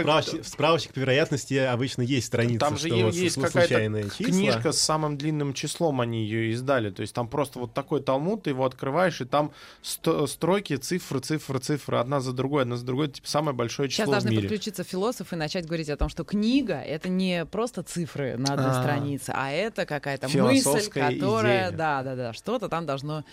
справочник, 0.43 0.93
по 0.93 0.99
вероятности 0.99 1.53
обычно 1.53 2.01
есть 2.01 2.27
страница, 2.27 2.59
Там 2.59 2.77
же 2.77 2.89
есть 2.89 3.41
какая-то. 3.41 4.09
Книжка 4.17 4.71
с 4.71 4.79
самым 4.79 5.17
длинным 5.17 5.53
числом 5.53 6.01
они 6.01 6.23
ее 6.23 6.51
издали. 6.51 6.89
То 6.89 7.01
есть 7.01 7.13
там 7.13 7.29
просто 7.29 7.59
вот 7.59 7.73
такой 7.73 8.01
талмуд, 8.01 8.43
ты 8.43 8.49
его 8.49 8.65
открываешь, 8.65 9.21
и 9.21 9.25
там 9.25 9.51
стройки, 9.81 10.75
цифры, 10.75 11.19
цифры, 11.21 11.59
цифры, 11.59 11.97
одна 11.97 12.19
за 12.19 12.33
другой, 12.33 12.63
одна 12.63 12.75
за 12.75 12.85
другой. 12.85 13.07
Типа 13.07 13.27
самое 13.27 13.55
большое 13.55 13.89
Сейчас 13.89 14.07
число 14.07 14.19
в 14.19 14.21
должны 14.21 14.41
подключиться 14.41 14.83
философы 14.83 15.35
и 15.35 15.37
начать 15.37 15.65
говорить 15.65 15.89
о 15.89 15.97
том, 15.97 16.09
что 16.09 16.23
книга— 16.25 16.75
это 16.85 17.07
не 17.07 17.45
просто 17.45 17.83
цифры 17.83 18.37
на 18.37 18.53
одной 18.53 18.71
А. 18.71 18.81
странице, 18.81 19.31
а 19.33 19.49
это 19.51 19.85
какая-то 19.85 20.27
мысль, 20.27 20.89
которая... 20.89 21.71
Да-да-да, 21.71 22.33
что-то 22.33 22.67
там 22.67 22.85
должно 22.85 23.23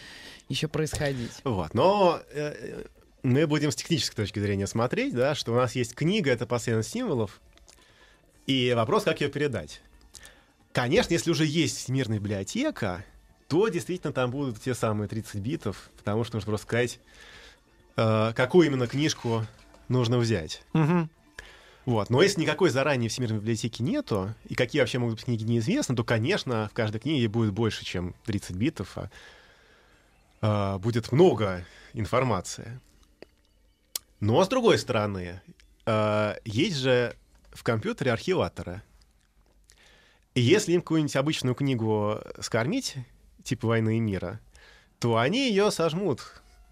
еще 0.49 0.69
происходить. 0.69 1.33
Вот, 1.45 1.75
но 1.75 2.21
э, 2.31 2.55
э, 2.57 2.85
мы 3.23 3.47
будем 3.47 3.71
с 3.71 3.77
технической 3.77 4.25
точки 4.25 4.39
зрения 4.39 4.67
смотреть, 4.67 5.15
да, 5.15 5.35
что 5.35 5.53
у 5.53 5.57
нас 5.57 5.75
есть 5.75 5.95
книга, 5.95 6.31
это 6.31 6.47
последовательность 6.47 6.93
символов, 6.93 7.41
и 8.47 8.73
вопрос, 8.75 9.05
как 9.05 9.21
ее 9.21 9.29
передать. 9.29 9.81
Конечно, 10.73 11.13
если 11.13 11.31
уже 11.31 11.47
есть 11.47 11.79
всемирная 11.79 12.19
библиотека, 12.19 13.05
то 13.49 13.69
действительно 13.69 14.13
там 14.13 14.31
будут 14.31 14.61
те 14.61 14.75
самые 14.75 15.09
30 15.09 15.37
битов, 15.37 15.91
потому 15.97 16.25
что 16.25 16.37
нужно 16.37 16.51
просто 16.51 16.67
сказать, 16.67 17.01
э, 17.97 18.33
какую 18.35 18.67
именно 18.67 18.87
книжку 18.87 19.47
нужно 19.89 20.19
взять. 20.19 20.63
Мгм. 20.73 21.11
Вот. 21.87 22.09
Но 22.09 22.23
если 22.23 22.41
никакой 22.41 22.71
заранее 22.71 23.11
всемирной 23.11 23.39
библиотеки 23.39 23.83
нету, 23.83 24.35
и 24.49 24.55
какие 24.55 24.81
вообще 24.81 24.99
могут 24.99 25.17
быть 25.17 25.25
книги 25.27 25.45
неизвестны, 25.45 25.95
то, 25.95 26.03
конечно, 26.03 26.69
в 26.71 26.75
каждой 26.75 27.01
книге 27.01 27.29
будет 27.29 27.53
больше, 27.53 27.85
чем 27.85 28.15
30 28.25 28.57
битов, 28.57 28.97
а, 28.97 29.11
а, 30.47 30.79
будет 30.79 31.11
много 31.11 31.65
информации. 31.95 32.79
Но, 34.21 34.45
с 34.45 34.49
другой 34.49 34.77
стороны, 34.77 35.41
а, 35.87 36.37
есть 36.45 36.77
же 36.77 37.17
в 37.53 37.63
компьютере 37.63 38.13
архиваторы. 38.13 38.83
И 40.35 40.43
если 40.43 40.73
им 40.73 40.83
какую-нибудь 40.83 41.17
обычную 41.17 41.55
книгу 41.55 42.21
скормить, 42.41 42.97
типа 43.43 43.69
«Войны 43.69 43.97
и 43.97 44.01
мира», 44.01 44.39
то 44.99 45.17
они 45.17 45.49
ее 45.49 45.71
сожмут 45.71 46.21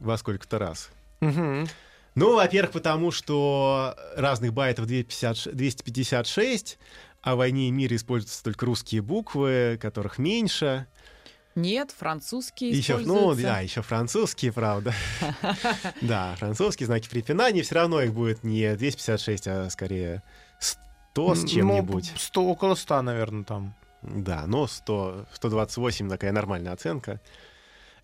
во 0.01 0.19
сколько-то 0.19 0.59
раз. 0.59 0.91
Мгм. 1.21 1.67
Ну, 2.15 2.35
во-первых, 2.35 2.73
потому 2.73 3.11
что 3.11 3.97
разных 4.17 4.53
байтов 4.53 4.85
250 4.85 5.57
256, 5.57 6.79
а 7.23 7.37
в 7.37 7.39
«Войне 7.39 7.69
и 7.69 7.71
мире» 7.71 7.97
используются 7.97 8.45
только 8.45 8.67
русские 8.67 9.01
буквы, 9.01 9.79
которых 9.81 10.19
меньше. 10.19 10.89
Нет, 11.55 11.91
французский 11.97 12.71
Еще, 12.71 12.99
ну, 12.99 13.35
да, 13.35 13.61
еще 13.61 13.83
французские, 13.83 14.53
правда. 14.53 14.95
Да, 16.01 16.35
французские 16.39 16.87
знаки 16.87 17.09
препинания, 17.09 17.63
все 17.63 17.75
равно 17.77 18.01
их 18.01 18.13
будет 18.15 18.43
не 18.43 18.75
256, 18.75 19.49
а 19.49 19.71
скорее 19.71 20.23
100 20.61 21.35
с 21.35 21.43
Ну, 21.43 21.49
чем-нибудь. 21.49 22.13
100, 22.17 22.45
около 22.45 22.75
100, 22.75 23.03
наверное, 23.03 23.45
там. 23.45 23.75
Да, 24.03 24.45
но 24.47 24.67
100, 24.67 25.27
128 25.35 26.09
такая 26.09 26.33
нормальная 26.33 26.73
оценка. 26.73 27.21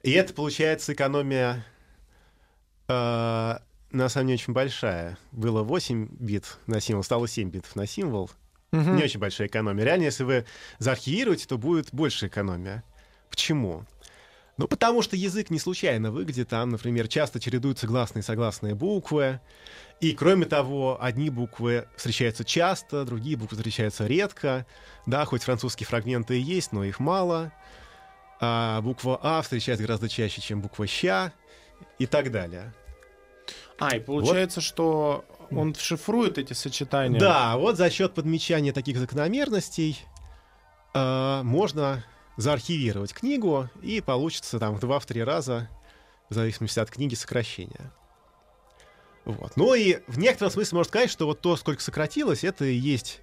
И 0.03 0.13
это 0.13 0.33
получается 0.33 0.93
экономия 0.93 1.65
э, 2.89 3.59
на 3.91 4.09
самом 4.09 4.27
деле 4.29 4.37
очень 4.39 4.53
большая. 4.53 5.19
Было 5.33 5.63
8 5.63 6.09
бит 6.11 6.59
на 6.67 6.81
символ, 6.81 7.03
стало 7.03 7.27
7 7.27 7.51
битов 7.51 7.75
на 7.77 7.87
символ. 7.87 8.31
Не 8.71 9.03
очень 9.03 9.19
большая 9.19 9.49
экономия. 9.49 9.83
Реально, 9.83 10.05
если 10.05 10.25
вы 10.25 10.45
заархивируете, 10.79 11.47
то 11.47 11.57
будет 11.57 11.89
больше 11.93 12.27
экономия. 12.27 12.85
Почему? 13.31 13.85
Ну, 14.59 14.67
потому 14.67 15.03
что 15.03 15.15
язык 15.17 15.51
не 15.51 15.61
случайно 15.61 16.11
выглядит. 16.11 16.49
Там, 16.49 16.71
например, 16.71 17.07
часто 17.07 17.39
чередуются 17.39 17.87
гласные 17.87 18.23
и 18.23 18.25
согласные 18.25 18.75
буквы. 18.75 19.41
И, 20.01 20.13
кроме 20.13 20.47
того, 20.47 20.99
одни 21.01 21.31
буквы 21.31 21.87
встречаются 21.97 22.45
часто, 22.45 23.05
другие 23.05 23.37
буквы 23.37 23.57
встречаются 23.57 24.07
редко. 24.07 24.67
Да, 25.07 25.25
хоть 25.25 25.45
французские 25.45 25.87
фрагменты 25.87 26.39
и 26.39 26.43
есть, 26.43 26.73
но 26.73 26.85
их 26.85 26.99
мало. 26.99 27.53
А 28.41 28.81
буква 28.81 29.19
А 29.23 29.43
встречается 29.43 29.85
гораздо 29.85 30.09
чаще, 30.09 30.41
чем 30.41 30.61
буква 30.61 30.87
«ща» 30.87 31.33
и 31.99 32.07
так 32.07 32.31
далее. 32.31 32.73
А, 33.79 33.97
и 33.97 34.01
получается, 34.01 34.61
что 34.61 35.25
он 35.51 35.75
шифрует 35.75 36.39
эти 36.39 36.53
сочетания. 36.53 37.19
Да, 37.19 37.57
вот 37.57 37.77
за 37.77 37.91
счет 37.91 38.15
подмечания 38.15 38.73
таких 38.73 38.99
закономерностей 38.99 39.99
э, 40.95 41.43
можно 41.43 42.05
заархивировать 42.39 43.13
книгу, 43.13 43.69
и 43.83 44.01
получится 44.01 44.59
там 44.59 44.77
в 44.77 44.81
два-три 44.81 45.23
раза, 45.23 45.69
в 46.31 46.35
зависимости 46.35 46.79
от 46.79 46.89
книги, 46.89 47.15
сокращение. 47.15 47.91
Вот. 49.25 49.57
Ну 49.57 49.75
и 49.75 49.99
в 50.07 50.19
некотором 50.19 50.53
смысле 50.53 50.77
можно 50.77 50.89
сказать, 50.89 51.11
что 51.11 51.27
вот 51.27 51.41
то, 51.41 51.57
сколько 51.57 51.83
сократилось, 51.83 52.45
это 52.45 52.65
и 52.65 52.75
есть 52.75 53.21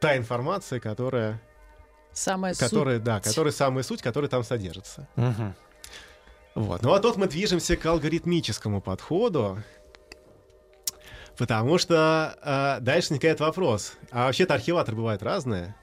та 0.00 0.16
информация, 0.16 0.80
которая, 0.80 1.40
Самая 2.12 2.54
которая, 2.54 2.98
да, 2.98 3.20
которая 3.20 3.52
самая 3.52 3.84
суть, 3.84 4.02
которая 4.02 4.28
там 4.28 4.42
содержится. 4.42 5.08
Мгм. 5.14 5.54
Вот. 6.56 6.82
Ну 6.82 6.92
а 6.92 6.98
тут 6.98 7.16
мы 7.16 7.28
движемся 7.28 7.76
к 7.76 7.86
алгоритмическому 7.86 8.82
подходу, 8.82 9.62
потому 11.38 11.78
что 11.78 12.36
э, 12.42 12.84
дальше 12.84 13.10
возникает 13.10 13.38
вопрос. 13.38 13.94
А 14.10 14.26
вообще-то 14.26 14.54
архиваторы 14.54 14.96
бывают 14.96 15.22
разные. 15.22 15.76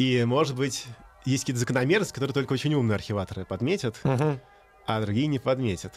И, 0.00 0.24
может 0.24 0.56
быть, 0.56 0.86
есть 1.26 1.42
какие-то 1.44 1.60
закономерности, 1.60 2.14
которые 2.14 2.32
только 2.32 2.54
очень 2.54 2.72
умные 2.74 2.94
архиваторы 2.94 3.44
подметят, 3.44 4.00
Мгм. 4.02 4.40
а 4.86 5.00
другие 5.02 5.26
не 5.26 5.38
подметят. 5.38 5.92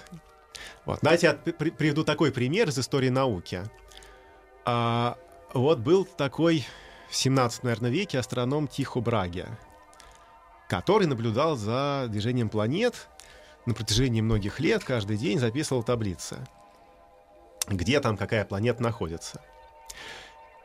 Вот. 0.84 1.00
Знаете, 1.00 1.28
я 1.28 1.34
при- 1.54 1.70
приведу 1.72 2.04
такой 2.04 2.34
пример 2.34 2.68
из 2.68 2.78
истории 2.78 3.08
науки. 3.08 3.64
А, 4.66 5.18
вот 5.54 5.80
был 5.80 6.04
такой 6.04 6.66
в 7.10 7.16
17, 7.16 7.64
наверное, 7.64 7.92
веке 7.92 8.20
астроном 8.20 8.68
Тихо 8.68 9.00
Браге, 9.00 9.48
который 10.68 11.08
наблюдал 11.08 11.56
за 11.56 12.08
движением 12.10 12.50
планет 12.50 13.08
на 13.66 13.74
протяжении 13.74 14.20
многих 14.20 14.60
лет, 14.60 14.84
каждый 14.84 15.16
день 15.16 15.40
записывал 15.40 15.82
таблицы, 15.82 16.46
где 17.70 18.02
там 18.02 18.18
какая 18.18 18.44
планета 18.44 18.84
находится. 18.84 19.42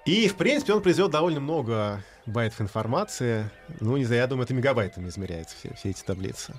И, 0.04 0.28
в 0.28 0.36
принципе, 0.36 0.72
он 0.72 0.82
произвел 0.82 1.08
довольно 1.08 1.40
много 1.40 2.02
байтов 2.24 2.60
информации. 2.60 3.50
Ну, 3.80 3.96
не 3.96 4.04
знаю, 4.04 4.22
я 4.22 4.26
думаю, 4.26 4.44
это 4.44 4.54
мегабайтами 4.54 5.08
измеряется, 5.08 5.56
все, 5.56 5.74
все 5.74 5.90
эти 5.90 6.02
таблицы. 6.02 6.54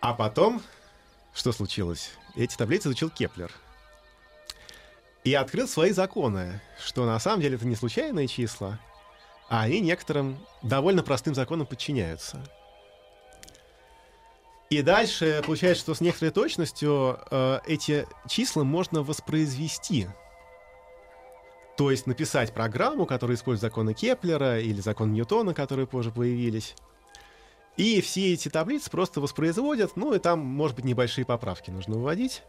А 0.00 0.14
потом, 0.14 0.62
что 1.34 1.52
случилось? 1.52 2.12
Эти 2.36 2.56
таблицы 2.56 2.88
изучил 2.88 3.10
Кеплер. 3.10 3.52
И 5.24 5.34
открыл 5.34 5.68
свои 5.68 5.90
законы, 5.90 6.60
что 6.82 7.04
на 7.04 7.18
самом 7.18 7.42
деле 7.42 7.56
это 7.56 7.66
не 7.66 7.76
случайные 7.76 8.26
числа, 8.26 8.78
а 9.48 9.62
они 9.62 9.80
некоторым 9.80 10.38
довольно 10.62 11.02
простым 11.02 11.34
законам 11.34 11.66
подчиняются. 11.66 12.42
И 14.70 14.82
дальше 14.82 15.42
получается, 15.44 15.82
что 15.82 15.94
с 15.94 16.00
некоторой 16.00 16.30
точностью 16.30 17.18
э, 17.30 17.58
эти 17.66 18.06
числа 18.28 18.62
можно 18.62 19.02
воспроизвести. 19.02 20.08
То 21.80 21.90
есть 21.90 22.06
написать 22.06 22.52
программу, 22.52 23.06
которая 23.06 23.38
использует 23.38 23.72
законы 23.72 23.94
Кеплера 23.94 24.60
или 24.60 24.82
закон 24.82 25.14
Ньютона, 25.14 25.54
которые 25.54 25.86
позже 25.86 26.10
появились. 26.10 26.74
И 27.78 28.02
все 28.02 28.34
эти 28.34 28.50
таблицы 28.50 28.90
просто 28.90 29.22
воспроизводят, 29.22 29.96
ну 29.96 30.12
и 30.12 30.18
там, 30.18 30.40
может 30.40 30.76
быть, 30.76 30.84
небольшие 30.84 31.24
поправки 31.24 31.70
нужно 31.70 31.96
вводить. 31.96 32.42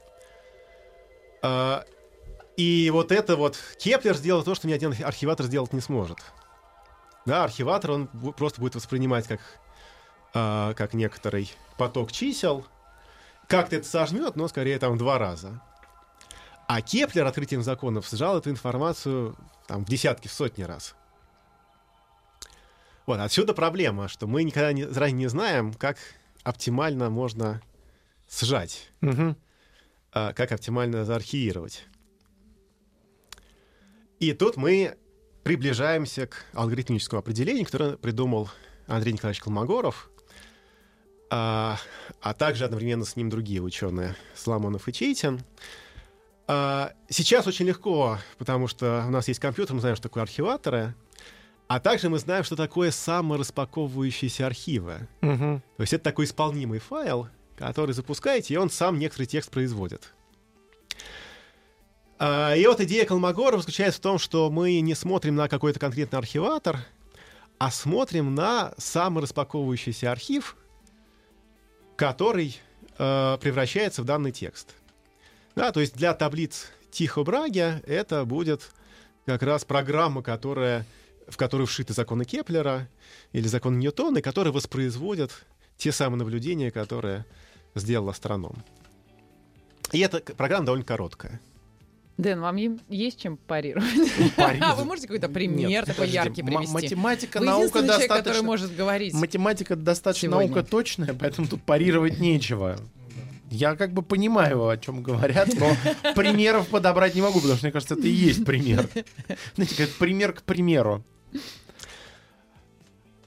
А, 1.42 1.86
И 2.58 2.90
вот 2.92 3.14
это 3.14 3.38
вот 3.38 3.58
Кеплер 3.80 4.18
сделал 4.18 4.44
то, 4.44 4.54
что 4.54 4.68
ни 4.68 4.74
один 4.74 4.94
архиватор 5.02 5.46
сделать 5.46 5.72
не 5.72 5.80
сможет. 5.80 6.18
Да, 7.26 7.46
архиватор, 7.46 7.92
он 7.92 8.08
просто 8.08 8.60
будет 8.60 8.76
воспринимать 8.76 9.30
как, 9.30 9.40
а, 10.34 10.74
как 10.74 10.94
некоторый 10.94 11.50
поток 11.78 12.12
чисел. 12.12 12.66
Как-то 13.48 13.78
это 13.78 13.88
сожмет, 13.88 14.36
но 14.36 14.50
скорее 14.50 14.78
там 14.78 14.96
в 14.96 14.98
два 14.98 15.18
раза. 15.18 15.62
А 16.74 16.82
Кеплер 16.82 17.26
открытием 17.26 17.64
законов 17.64 18.08
сжал 18.10 18.38
эту 18.38 18.50
информацию 18.50 19.36
там, 19.68 19.84
в 19.84 19.90
десятки, 19.90 20.30
в 20.30 20.32
сотни 20.32 20.64
раз. 20.64 20.96
Вот, 23.06 23.20
отсюда 23.20 23.54
проблема, 23.54 24.08
что 24.08 24.26
мы 24.26 24.46
никогда 24.46 24.72
не, 24.72 24.88
заранее 24.88 25.18
не 25.18 25.28
знаем, 25.28 25.74
как 25.74 25.98
оптимально 26.44 27.10
можно 27.10 27.62
сжать, 28.30 28.90
Мгм. 29.02 29.36
а, 30.14 30.32
как 30.32 30.54
оптимально 30.54 31.04
заархивировать. 31.04 31.84
И 34.22 34.32
тут 34.32 34.56
мы 34.56 34.98
приближаемся 35.44 36.28
к 36.28 36.46
алгоритмическому 36.54 37.20
определению, 37.20 37.66
которое 37.66 37.98
придумал 37.98 38.50
Андрей 38.88 39.12
Николаевич 39.12 39.42
Колмогоров, 39.42 40.10
а, 41.30 41.78
а 42.22 42.34
также 42.34 42.64
одновременно 42.64 43.04
с 43.04 43.18
ним 43.18 43.30
другие 43.30 43.62
ученые, 43.62 44.16
Сламонов 44.36 44.88
и 44.88 44.94
Чейтин. 44.94 45.42
А, 46.54 46.92
Сейчас 47.08 47.48
очень 47.48 47.66
легко, 47.66 48.18
потому 48.38 48.68
что 48.68 49.06
у 49.08 49.10
нас 49.10 49.30
есть 49.30 49.40
компьютер, 49.40 49.74
мы 49.74 49.80
знаем, 49.80 49.96
что 49.96 50.10
такое 50.10 50.24
архиваторы, 50.24 50.96
а 51.70 51.80
также 51.80 52.10
мы 52.10 52.20
знаем, 52.20 52.44
что 52.44 52.58
такое 52.58 52.92
самораспаковывающиеся 52.92 54.48
архивы. 54.48 55.08
Мгм. 55.22 55.64
То 55.78 55.82
есть 55.82 55.94
это 55.94 56.04
такой 56.04 56.26
исполнимый 56.26 56.80
файл, 56.80 57.30
который 57.56 57.94
запускаете, 57.94 58.54
и 58.54 58.58
он 58.58 58.70
сам 58.70 59.00
некоторый 59.00 59.28
текст 59.28 59.50
производит. 59.50 60.14
А, 62.20 62.54
И 62.54 62.68
вот 62.68 62.82
идея 62.82 63.06
Колмогорова 63.06 63.62
заключается 63.62 64.00
в 64.00 64.04
том, 64.04 64.20
что 64.20 64.52
мы 64.52 64.78
не 64.82 64.94
смотрим 64.94 65.36
на 65.36 65.48
какой-то 65.48 65.80
конкретный 65.80 66.20
архиватор, 66.20 66.80
а 67.60 67.72
смотрим 67.72 68.36
на 68.36 68.74
самораспаковывающийся 68.78 70.12
архив, 70.12 70.58
который 71.96 72.60
э, 72.98 73.38
превращается 73.40 74.02
в 74.02 74.06
данный 74.06 74.34
текст. 74.34 74.76
Да, 75.56 75.72
то 75.72 75.80
есть 75.80 75.96
для 75.96 76.14
таблиц 76.14 76.68
Тихо 76.92 77.24
Браги 77.24 77.82
это 77.86 78.26
будет 78.26 78.72
как 79.26 79.44
раз 79.44 79.66
программа, 79.66 80.22
которая, 80.22 80.86
в 81.28 81.38
которую 81.38 81.68
вшиты 81.68 81.94
законы 81.94 82.26
Кеплера 82.26 82.90
или 83.32 83.48
законы 83.48 83.78
Ньютона, 83.78 84.20
и 84.20 84.22
которые 84.22 84.54
воспроизводят 84.54 85.32
те 85.78 85.92
самые 85.92 86.20
наблюдения, 86.20 86.72
которые 86.72 87.26
сделал 87.76 88.10
астроном. 88.10 88.64
И 89.92 90.00
эта 90.00 90.20
программа 90.20 90.66
довольно 90.66 90.86
короткая. 90.86 91.40
Дэн, 92.18 92.40
вам 92.40 92.58
есть 92.90 93.20
чем 93.20 93.38
парировать? 93.38 93.86
парировать. 94.36 94.62
А 94.62 94.76
вы 94.76 94.86
можете 94.86 95.08
какой-то 95.08 95.28
пример 95.28 95.70
Нет, 95.70 95.86
такой 95.86 96.08
подождите, 96.08 96.24
яркий 96.24 96.44
привести? 96.44 96.74
Математика, 96.74 97.40
Вы 97.40 97.46
наука 97.46 97.80
человек, 97.80 97.88
который 97.88 98.08
достаточно... 98.08 98.44
может 98.44 98.76
говорить. 98.76 99.14
Математика 99.14 99.76
достаточно 99.76 100.30
Сегодня. 100.30 100.54
наука 100.54 100.70
точная, 100.70 101.14
поэтому 101.14 101.48
тут 101.48 101.64
парировать 101.64 102.20
нечего. 102.20 102.78
Я 103.52 103.76
как 103.76 103.92
бы 103.92 104.02
понимаю, 104.02 104.70
о 104.70 104.78
чем 104.78 105.04
говорят, 105.04 105.50
но 105.60 105.76
примеров 106.16 106.70
подобрать 106.70 107.16
не 107.16 107.22
могу, 107.22 107.42
потому 107.42 107.58
что, 107.58 107.66
мне 107.66 107.74
кажется, 107.74 107.96
это 107.96 108.08
и 108.08 108.12
есть 108.12 108.46
пример. 108.46 108.88
Знаете, 109.56 109.76
как 109.76 109.90
пример 109.98 110.32
к 110.32 110.42
примеру. 110.44 111.04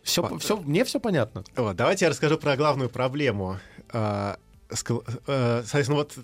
Все, 0.02 0.38
все, 0.38 0.56
мне 0.56 0.84
все 0.84 0.98
понятно. 0.98 1.44
Вот, 1.56 1.76
давайте 1.76 2.06
я 2.06 2.10
расскажу 2.10 2.38
про 2.38 2.56
главную 2.56 2.88
проблему. 2.88 3.58
А, 3.92 4.38
э, 4.70 5.62
Соответственно, 5.66 5.96
вот 5.96 6.18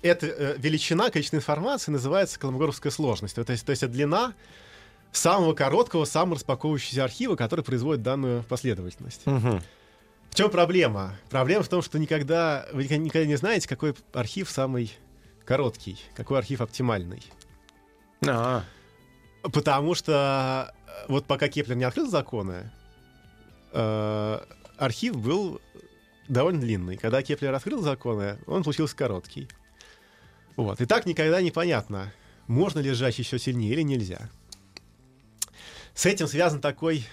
эта 0.00 0.26
э, 0.26 0.54
величина 0.56 1.10
количественной 1.10 1.40
информации 1.40 1.92
называется 1.92 2.38
колмогоровская 2.38 2.90
сложность. 2.90 3.34
То 3.34 3.44
есть, 3.46 3.66
то 3.66 3.70
есть 3.70 3.82
это 3.82 3.92
длина 3.92 4.32
самого 5.12 5.52
короткого, 5.52 6.06
самораспаковывающегося 6.06 7.04
архива, 7.04 7.36
который 7.36 7.64
производит 7.64 8.02
данную 8.02 8.44
последовательность. 8.44 9.22
В 10.30 10.34
чем 10.34 10.50
проблема? 10.50 11.16
Проблема 11.28 11.62
в 11.62 11.68
том, 11.68 11.82
что 11.82 11.98
никогда 11.98 12.66
вы 12.72 12.84
никогда 12.84 13.26
не 13.26 13.36
знаете, 13.36 13.68
какой 13.68 13.94
архив 14.12 14.48
самый 14.48 14.92
короткий, 15.44 15.98
какой 16.14 16.38
архив 16.38 16.60
оптимальный. 16.60 17.22
А, 18.26 18.64
Потому 19.42 19.94
что 19.94 20.72
э, 20.86 21.06
вот 21.08 21.26
пока 21.26 21.48
Кеплер 21.48 21.76
не 21.76 21.84
открыл 21.84 22.08
законы, 22.08 22.70
э, 23.72 24.40
архив 24.76 25.16
был 25.16 25.60
довольно 26.28 26.60
длинный. 26.60 26.96
Когда 26.96 27.22
Кеплер 27.22 27.52
открыл 27.54 27.80
законы, 27.80 28.38
он 28.46 28.62
получился 28.62 28.94
короткий. 28.94 29.48
Вот. 30.56 30.80
И 30.80 30.86
так 30.86 31.06
никогда 31.06 31.40
не 31.40 31.50
понятно, 31.50 32.12
можно 32.46 32.80
ли 32.80 32.92
сжать 32.92 33.18
еще 33.18 33.38
сильнее 33.38 33.72
или 33.72 33.82
нельзя. 33.82 34.28
С 35.94 36.06
этим 36.06 36.28
связан 36.28 36.60
такой 36.60 37.04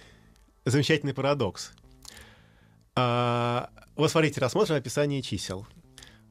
замечательный 0.65 1.13
парадокс. 1.13 1.71
А, 2.97 3.69
вот 3.95 4.09
смотрите, 4.09 4.41
рассмотрим 4.41 4.75
описание 4.75 5.21
чисел. 5.21 5.67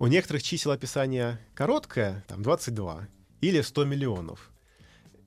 У 0.00 0.08
некоторых 0.08 0.42
чисел 0.42 0.72
описание 0.72 1.38
короткое, 1.54 2.24
там 2.26 2.42
22, 2.42 3.08
или 3.40 3.60
100 3.60 3.84
миллионов 3.84 4.50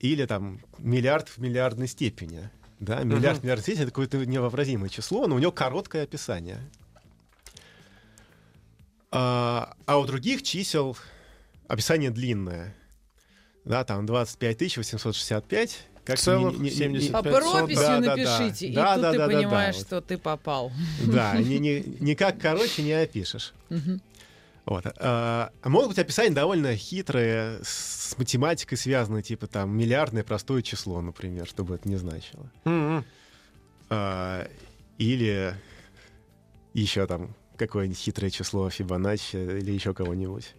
или 0.00 0.24
там 0.24 0.60
миллиард 0.78 1.28
в 1.28 1.38
миллиардной 1.38 1.86
степени. 1.86 2.50
Да, 2.80 3.04
миллиард 3.04 3.40
в 3.40 3.42
миллиардной 3.42 3.62
степени 3.62 3.82
это 3.82 3.90
какое-то 3.90 4.24
невообразимое 4.24 4.88
число, 4.88 5.26
но 5.26 5.36
у 5.36 5.38
него 5.38 5.52
короткое 5.52 6.04
описание. 6.04 6.58
А, 9.10 9.74
а 9.86 9.98
у 9.98 10.06
других 10.06 10.42
чисел 10.42 10.96
описание 11.68 12.10
длинное. 12.10 12.74
Да, 13.64 13.84
там 13.84 14.06
25 14.06 14.78
865. 14.78 15.86
Как 16.04 16.18
Целых 16.18 16.54
не- 16.54 16.58
не- 16.58 16.70
не- 16.70 16.76
70. 16.76 17.12
По 17.12 17.22
500, 17.22 17.40
прописью 17.52 17.76
да, 17.86 18.00
да, 18.00 18.00
да. 18.00 18.16
напишите, 18.16 18.66
и 18.68 18.74
Да, 18.74 18.94
тут 18.94 19.02
да, 19.02 19.12
ты 19.12 19.18
да, 19.18 19.26
да, 19.26 19.32
да, 19.32 19.38
понимаешь, 19.38 19.76
вот. 19.76 19.86
что 19.86 20.00
ты 20.00 20.18
попал. 20.18 20.72
Да, 21.06 21.34
ни- 21.38 21.58
ни- 21.58 21.96
никак 22.00 22.38
короче 22.38 22.82
не 22.82 22.92
опишешь. 22.92 23.52
Вот. 24.66 24.84
А, 24.98 25.50
могут 25.64 25.88
быть 25.90 25.98
описания 25.98 26.30
довольно 26.34 26.76
хитрые, 26.76 27.60
с 27.62 28.16
математикой 28.18 28.76
связанные, 28.78 29.22
типа 29.22 29.46
там 29.46 29.70
миллиардное 29.76 30.22
простое 30.22 30.62
число, 30.62 31.00
например, 31.00 31.46
чтобы 31.46 31.74
это 31.76 31.88
не 31.88 31.96
значило. 31.96 32.50
м-м. 32.64 33.04
А, 33.88 34.48
или 34.98 35.54
еще 36.74 37.06
там 37.06 37.34
какое-нибудь 37.56 37.98
хитрое 37.98 38.30
число 38.30 38.70
Фибоначчи 38.70 39.36
или 39.36 39.70
еще 39.72 39.92
кого-нибудь. 39.92 40.54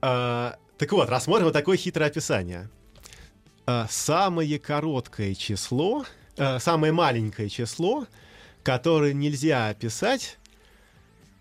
А, 0.00 0.56
так 0.78 0.92
вот, 0.92 1.08
рассмотрим 1.08 1.44
вот 1.46 1.52
такое 1.52 1.76
хитрое 1.76 2.08
описание. 2.08 2.68
А, 3.66 3.86
самое 3.88 4.58
короткое 4.58 5.34
число, 5.34 6.04
а, 6.36 6.58
самое 6.58 6.92
маленькое 6.92 7.48
число, 7.48 8.06
которое 8.62 9.12
нельзя 9.12 9.68
описать 9.68 10.38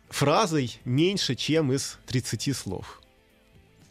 фразой 0.10 0.80
меньше, 0.86 1.36
чем 1.36 1.72
из 1.74 1.98
30 2.06 2.54
слов. 2.54 3.02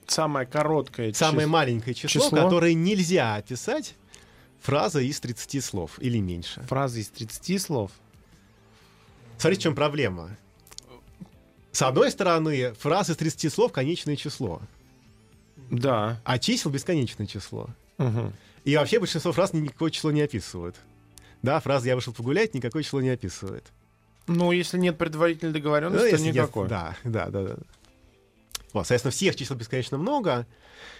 Самое 0.07 0.47
короткое 0.47 1.13
Самое 1.13 1.43
число. 1.47 1.53
маленькое 1.53 1.95
число, 1.95 2.23
число? 2.23 2.39
которое 2.39 2.75
нельзя 2.75 3.37
описать 3.37 3.95
фразой 4.61 5.07
из 5.07 5.21
30 5.21 5.61
слов 5.65 5.99
или 6.01 6.19
меньше. 6.19 6.63
Фраза 6.63 6.99
из 7.01 7.09
30 7.09 7.59
слов. 7.61 7.93
Смотрите, 9.39 9.61
в 9.61 9.63
чем 9.63 9.75
проблема. 9.75 10.37
С 11.73 11.83
одной 11.83 12.11
стороны, 12.11 12.75
фраза 12.75 13.13
из 13.13 13.17
30 13.17 13.49
слов— 13.53 13.73
конечное 13.73 14.17
число, 14.17 14.61
Да. 15.71 16.21
а 16.25 16.39
чисел— 16.39 16.71
бесконечное 16.73 17.27
число. 17.27 17.69
Мгм. 18.01 18.33
И 18.65 18.77
вообще 18.77 18.99
большинство 18.99 19.33
фраз 19.33 19.53
ни- 19.53 19.61
никакое 19.61 19.91
число 19.91 20.11
не 20.11 20.23
описывают. 20.23 20.77
Да, 21.43 21.61
фраза 21.61 21.87
«я 21.89 21.95
вышел 21.95 22.13
погулять» 22.13 22.55
никакое 22.55 22.83
число 22.83 23.01
не 23.01 23.11
описывает. 23.11 23.65
Ну, 24.27 24.53
если 24.53 24.79
нет 24.79 24.99
предварительной 24.99 25.53
Ну, 25.53 25.59
договоренности, 25.59 26.05
то 26.05 26.11
если 26.11 26.25
нет- 26.27 26.35
никакой. 26.35 26.69
Да, 26.69 26.97
да, 27.05 27.27
да, 27.31 27.43
да. 27.43 27.55
Вот, 28.73 28.83
соответственно, 28.87 29.13
всех 29.13 29.37
чисел 29.37 29.57
бесконечно 29.57 29.99
много. 29.99 30.47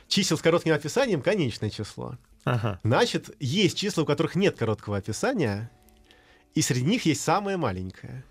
Чисел 0.09 0.37
с 0.37 0.43
коротким 0.43 0.73
описанием— 0.73 1.23
конечное 1.23 1.71
число. 1.71 2.17
Ага. 2.45 2.81
Значит, 2.83 3.31
есть 3.39 3.77
числа, 3.79 4.03
у 4.03 4.07
которых 4.07 4.35
нет 4.35 4.57
короткого 4.59 4.97
описания, 4.97 5.71
и 6.55 6.63
среди 6.63 6.85
них 6.85 7.05
есть 7.07 7.21
самое 7.23 7.57
маленькое. 7.57 8.25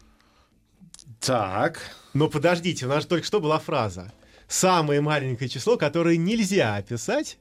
Так. 1.20 1.80
Но 2.14 2.28
подождите, 2.30 2.86
у 2.86 2.90
нас 2.90 3.04
же 3.04 3.10
только 3.10 3.26
что 3.26 3.40
была 3.40 3.60
фраза. 3.60 4.12
Самое 4.48 5.00
маленькое 5.02 5.50
число, 5.50 5.78
которое 5.78 6.18
нельзя 6.18 6.76
описать 6.76 7.38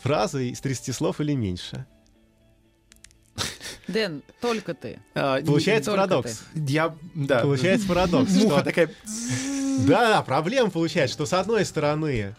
фразой 0.00 0.50
из 0.50 0.60
30 0.60 0.94
слов 0.94 1.20
или 1.20 1.34
меньше. 1.34 1.86
Дэн, 3.88 4.22
только 4.40 4.74
ты. 4.74 5.00
А, 5.14 5.40
Получается 5.42 5.90
только 5.92 6.08
парадокс. 6.08 6.42
Я, 6.54 6.94
да. 7.14 7.40
Получается 7.40 7.88
парадокс. 7.88 8.30
Муха 8.32 8.56
что- 8.56 8.64
такая... 8.64 8.90
Да, 9.86 10.08
да, 10.08 10.22
проблема 10.22 10.70
получается, 10.70 11.14
что 11.14 11.24
с 11.24 11.32
одной 11.32 11.64
стороны 11.64 12.34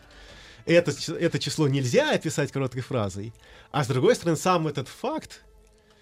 это, 0.65 0.93
это 1.19 1.39
число 1.39 1.67
нельзя 1.67 2.11
описать 2.11 2.51
короткой 2.51 2.81
фразой, 2.81 3.33
а 3.71 3.83
с 3.83 3.87
другой 3.87 4.15
стороны 4.15 4.37
сам 4.37 4.67
этот 4.67 4.87
факт 4.87 5.41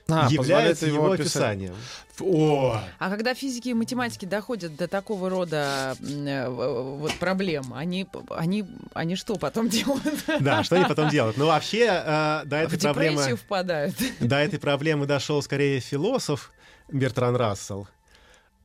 А, 0.10 0.28
является 0.30 0.86
его 0.88 1.12
описанием. 1.12 1.76
О, 2.20 2.80
А 2.98 3.10
когда 3.10 3.34
физики 3.36 3.70
и 3.70 3.74
математики 3.74 4.26
доходят 4.26 4.76
до 4.76 4.88
такого 4.88 5.30
рода 5.30 5.96
э, 6.00 6.50
в- 6.50 6.98
вот 7.00 7.14
проблем, 7.20 7.74
они, 7.76 8.08
они, 8.32 8.66
они 8.94 9.16
что 9.16 9.36
потом 9.36 9.70
делают? 9.70 10.04
Да, 10.40 10.64
что 10.64 10.78
они 10.78 10.86
потом 10.86 11.10
делают? 11.10 11.38
Ну, 11.38 11.46
вообще, 11.48 11.86
э, 11.86 12.42
до 12.46 12.58
В 12.68 12.74
этой 12.74 12.80
проблемы... 12.80 13.12
депрессию 13.18 13.38
впадают. 13.38 13.96
До 14.20 14.38
этой 14.38 14.58
проблемы 14.60 15.06
дошел 15.06 15.42
скорее 15.44 15.80
философ 15.80 16.52
Бертран 16.92 17.36
Рассел. 17.36 17.88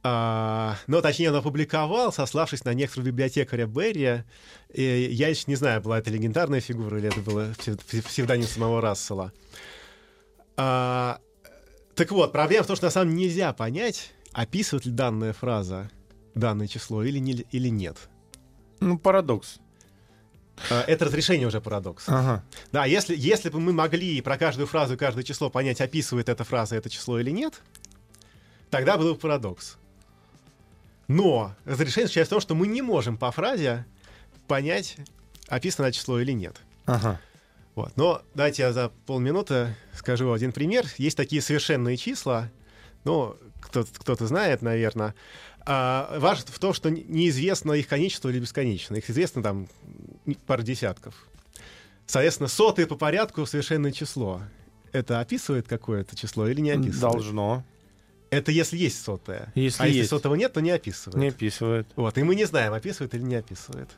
А, 0.05 0.77
ну, 0.87 1.01
точнее, 1.03 1.31
он 1.31 1.37
опубликовал, 1.37 2.13
сославшись 2.13 2.65
на 2.65 2.73
некоторого 2.75 3.09
библиотекаря 3.09 3.67
Берри. 3.67 4.23
И 4.73 4.83
я 5.13 5.29
еще 5.29 5.45
не 5.47 5.55
знаю, 5.57 5.81
была 5.83 5.99
это 5.99 6.11
легендарная 6.11 6.61
фигура 6.61 6.99
или 6.99 7.09
это 7.09 7.21
было 7.21 7.51
псев- 7.59 7.79
псев- 7.87 8.07
псевдоним 8.07 8.47
самого 8.47 8.81
Рассела. 8.81 9.31
А, 10.57 11.19
так 11.95 12.11
вот, 12.11 12.33
проблема 12.33 12.65
в 12.65 12.67
том, 12.67 12.77
что 12.77 12.87
на 12.87 12.91
самом 12.91 13.11
деле 13.15 13.27
нельзя 13.29 13.53
понять, 13.53 14.13
описывает 14.33 14.87
ли 14.87 14.93
данная 14.93 15.33
фраза 15.33 15.91
данное 16.35 16.67
число 16.67 17.03
или, 17.03 17.19
не, 17.19 17.33
или 17.51 17.69
нет. 17.69 17.97
ну 18.81 18.99
парадокс. 18.99 19.59
А, 20.71 20.83
это 20.87 21.07
разрешение 21.07 21.47
уже 21.47 21.61
парадокса. 21.61 22.19
Ага. 22.19 22.45
Да, 22.73 22.85
если, 22.85 23.17
если 23.17 23.49
бы 23.49 23.61
мы 23.61 23.73
могли 23.73 24.21
про 24.21 24.39
каждую 24.39 24.67
фразу 24.67 24.95
и 24.95 24.97
каждое 24.97 25.25
число 25.25 25.51
понять, 25.51 25.81
описывает 25.81 26.29
эта 26.29 26.45
фраза 26.45 26.77
это 26.77 26.89
число 26.91 27.19
или 27.19 27.31
нет, 27.31 27.61
тогда 28.71 28.97
был 28.97 29.15
бы 29.15 29.19
парадокс. 29.19 29.77
Но 31.09 31.55
разрешение 31.65 32.07
заключается 32.07 32.31
в 32.31 32.37
том, 32.37 32.41
что 32.41 32.55
мы 32.55 32.67
не 32.67 32.81
можем 32.81 33.17
по 33.17 33.31
фразе 33.31 33.85
понять, 34.47 34.97
описано 35.49 35.87
это 35.87 35.97
число 35.97 36.21
или 36.21 36.33
нет. 36.33 36.57
Ага. 36.87 37.21
Вот. 37.75 37.93
Но 37.97 38.23
давайте 38.35 38.63
я 38.63 38.73
за 38.73 38.91
полминуты 39.07 39.75
скажу 39.95 40.31
один 40.33 40.53
пример. 40.53 40.87
Есть 40.99 41.17
такие 41.17 41.41
совершенные 41.41 41.97
числа, 41.97 42.51
ну, 43.05 43.37
кто-то, 43.61 43.89
кто-то 43.99 44.27
знает, 44.27 44.63
наверное. 44.63 45.15
А, 45.65 46.19
важно 46.19 46.53
в 46.53 46.59
том, 46.59 46.75
что 46.75 46.91
не- 46.91 47.05
неизвестно 47.05 47.73
их 47.73 47.87
количество 47.89 48.29
или 48.29 48.41
бесконечно. 48.41 48.97
Их 48.97 49.09
известно 49.09 49.43
там 49.43 49.69
пару 50.47 50.63
десятков. 50.63 51.15
Соответственно, 52.07 52.49
сотые 52.49 52.87
по 52.87 52.97
порядку 52.97 53.47
совершенное 53.47 53.93
число. 53.93 54.43
Это 54.93 55.21
описывает 55.21 55.69
какое-то 55.69 56.17
число 56.17 56.49
или 56.49 56.61
не 56.61 56.73
описывает? 56.73 57.01
Должно. 57.01 57.65
Это 58.31 58.51
если 58.51 58.77
есть 58.77 59.03
сотое. 59.03 59.53
Если 59.55 59.83
а 59.83 59.87
если 59.87 59.99
есть. 59.99 60.11
сотого 60.11 60.35
нет, 60.35 60.53
то 60.53 60.61
не 60.61 60.71
описывает. 60.71 61.17
Не 61.17 61.29
описывает. 61.29 61.87
Вот, 61.97 62.17
и 62.19 62.23
мы 62.23 62.35
не 62.35 62.45
знаем, 62.45 62.73
описывает 62.73 63.15
или 63.15 63.23
не 63.23 63.37
описывает. 63.37 63.91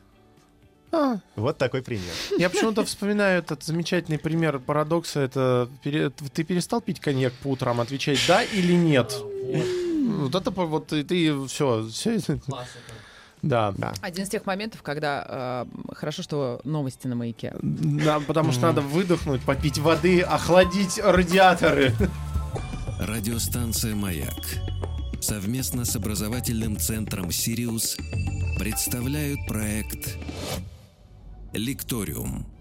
А, 0.91 1.19
Вот 1.35 1.57
такой 1.57 1.81
пример. 1.81 2.13
Я 2.37 2.49
почему-то 2.49 2.85
вспоминаю 2.85 3.39
этот 3.39 3.63
замечательный 3.63 4.17
пример 4.19 4.59
парадокса. 4.59 5.19
Это 5.21 5.69
пере- 5.83 6.09
ты 6.09 6.43
перестал 6.43 6.81
пить 6.81 6.99
коньяк 6.99 7.33
по 7.33 7.47
утрам, 7.47 7.81
отвечать 7.81 8.19
да 8.27 8.43
или 8.43 8.73
нет. 8.73 9.13
Вот 10.07 10.35
это 10.35 10.51
вот 10.51 10.93
и 10.93 11.03
ты 11.03 11.45
все, 11.47 11.87
все. 11.91 12.19
Да. 13.41 13.73
Один 14.01 14.23
из 14.23 14.29
тех 14.29 14.45
моментов, 14.47 14.81
когда 14.81 15.65
э, 15.87 15.93
хорошо, 15.93 16.23
что 16.23 16.61
новости 16.63 17.05
на 17.05 17.15
маяке. 17.15 17.53
Да, 17.61 18.19
потому 18.19 18.51
что 18.51 18.61
надо 18.63 18.81
выдохнуть, 18.81 19.41
попить 19.41 19.77
воды, 19.77 20.21
охладить 20.21 20.99
радиаторы. 21.03 21.93
Радиостанция 22.99 23.93
«Маяк» 23.93 24.33
совместно 25.19 25.85
с 25.85 25.95
образовательным 25.95 26.77
центром 26.77 27.31
«Сириус» 27.31 27.97
представляют 28.57 29.39
проект 29.47 30.17
«Лекториум». 31.55 32.54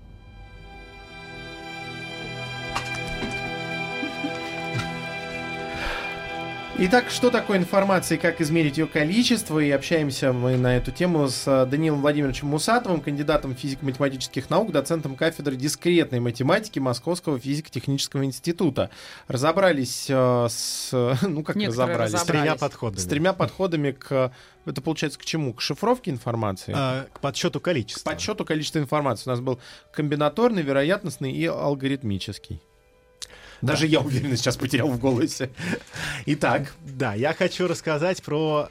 Итак, 6.76 7.08
что 7.08 7.30
такое 7.30 7.58
информация 7.58 8.18
и 8.18 8.20
как 8.20 8.40
измерить 8.40 8.78
ее 8.78 8.88
количество? 8.88 9.60
И 9.60 9.70
общаемся 9.70 10.32
мы 10.32 10.56
на 10.56 10.76
эту 10.76 10.90
тему 10.90 11.28
с 11.28 11.46
э, 11.46 11.66
Данилом 11.66 12.00
Владимировичем 12.00 12.48
Мусатовым, 12.48 13.00
кандидатом 13.00 13.54
физико-математических 13.54 14.50
наук, 14.50 14.72
доцентом 14.72 15.14
кафедры 15.14 15.54
дискретной 15.54 16.18
математики 16.18 16.80
Московского 16.80 17.38
физико-технического 17.38 18.24
института. 18.24 18.90
Разобрались 19.28 20.06
э, 20.08 20.46
с... 20.50 20.90
Ну, 21.22 21.44
как 21.44 21.54
Некоторые 21.54 21.96
разобрались? 21.96 22.20
С 22.20 22.24
тремя 22.24 22.56
подходами. 22.56 23.00
С 23.00 23.04
тремя 23.04 23.32
подходами 23.34 23.92
к... 23.92 24.32
Это 24.66 24.82
получается 24.82 25.20
к 25.20 25.24
чему? 25.24 25.54
К 25.54 25.60
шифровке 25.60 26.10
информации? 26.10 26.74
А, 26.76 27.06
к 27.12 27.20
подсчету 27.20 27.60
количества. 27.60 28.10
К 28.10 28.14
подсчету 28.14 28.44
количества 28.44 28.80
информации. 28.80 29.30
У 29.30 29.30
нас 29.30 29.40
был 29.40 29.60
комбинаторный, 29.92 30.62
вероятностный 30.62 31.30
и 31.30 31.46
алгоритмический. 31.46 32.60
Даже 33.66 33.86
я 33.86 34.00
уверенно 34.00 34.36
сейчас 34.36 34.56
потерял 34.56 34.88
в 34.88 34.98
голосе. 34.98 35.50
Итак, 36.26 36.72
Да, 36.84 37.14
я 37.14 37.32
хочу 37.34 37.66
рассказать 37.66 38.22
про 38.22 38.68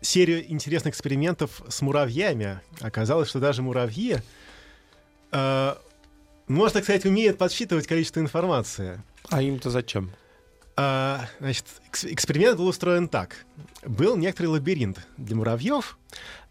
серию 0.00 0.50
интересных 0.52 0.92
экспериментов 0.94 1.62
с 1.68 1.80
муравьями. 1.82 2.60
Оказалось, 2.80 3.28
что 3.28 3.38
даже 3.40 3.62
муравьи, 3.62 4.18
э, 5.32 5.74
можно 6.48 6.80
сказать, 6.82 7.04
умеют 7.06 7.38
подсчитывать 7.38 7.86
количество 7.86 8.20
информации. 8.20 9.00
а 9.30 9.40
им-то 9.40 9.70
зачем? 9.70 10.10
А, 10.76 11.26
значит, 11.40 11.64
экс- 11.88 12.04
эксперимент 12.04 12.58
был 12.58 12.66
устроен 12.66 13.08
так. 13.08 13.36
Был 13.86 14.16
некоторый 14.16 14.46
лабиринт 14.46 14.98
для 15.16 15.36
муравьев, 15.36 15.96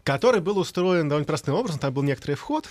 который 0.02 0.40
был 0.40 0.58
устроен 0.58 1.08
довольно 1.08 1.26
простым 1.26 1.54
образом. 1.54 1.78
Там 1.78 1.92
был 1.92 2.02
некоторый 2.02 2.34
вход. 2.34 2.68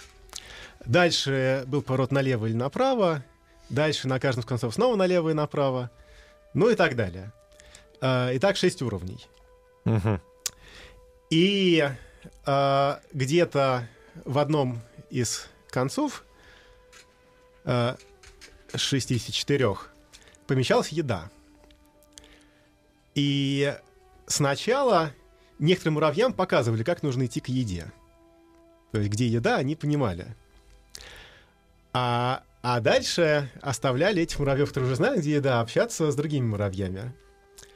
Дальше 0.86 1.64
был 1.68 1.82
поворот 1.82 2.12
налево 2.12 2.48
или 2.48 2.56
направо. 2.56 3.24
Дальше 3.70 4.08
на 4.08 4.20
каждом 4.20 4.44
из 4.44 4.48
концов 4.48 4.74
снова 4.74 4.96
налево 4.96 5.30
и 5.30 5.34
направо. 5.34 5.90
Ну 6.54 6.70
и 6.70 6.76
так 6.76 6.96
далее. 6.96 7.32
А, 8.02 8.30
Итак, 8.34 8.58
шесть 8.58 8.82
уровней. 8.82 9.26
И 11.30 11.90
а, 12.46 13.00
где-то 13.12 13.88
в 14.26 14.38
одном 14.38 14.82
из 15.10 15.48
концов 15.70 16.24
а, 17.66 17.98
64 18.76 19.76
помещалась 20.48 20.90
еда. 20.90 21.32
И 23.16 23.76
сначала 24.28 25.12
некоторым 25.60 25.96
муравьям 25.96 26.34
показывали, 26.34 26.84
как 26.84 27.04
нужно 27.04 27.26
идти 27.26 27.40
к 27.40 27.48
еде. 27.48 27.92
То 28.92 29.00
есть, 29.00 29.10
где 29.10 29.28
еда, 29.28 29.58
они 29.58 29.76
понимали. 29.76 30.36
А, 31.94 32.44
а 32.64 32.80
дальше 32.80 33.52
оставляли 33.62 34.24
этих 34.24 34.40
муравьев, 34.40 34.70
которые 34.70 34.88
уже 34.88 34.96
знают, 34.96 35.20
где 35.20 35.34
еда, 35.36 35.60
общаться 35.60 36.10
с 36.10 36.16
другими 36.16 36.46
муравьями. 36.48 37.14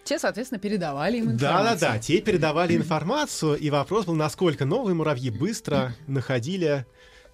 Те, 0.06 0.18
соответственно, 0.18 0.60
передавали 0.60 1.18
им 1.18 1.26
Да, 1.26 1.32
да, 1.32 1.50
информацию. 1.60 1.80
да. 1.92 2.00
Те 2.00 2.22
передавали 2.22 2.76
информацию, 2.78 3.58
и 3.58 3.70
вопрос 3.70 4.06
был, 4.06 4.16
насколько 4.16 4.64
новые 4.64 4.96
муравьи 4.96 5.30
быстро 5.30 5.94
находили 6.08 6.86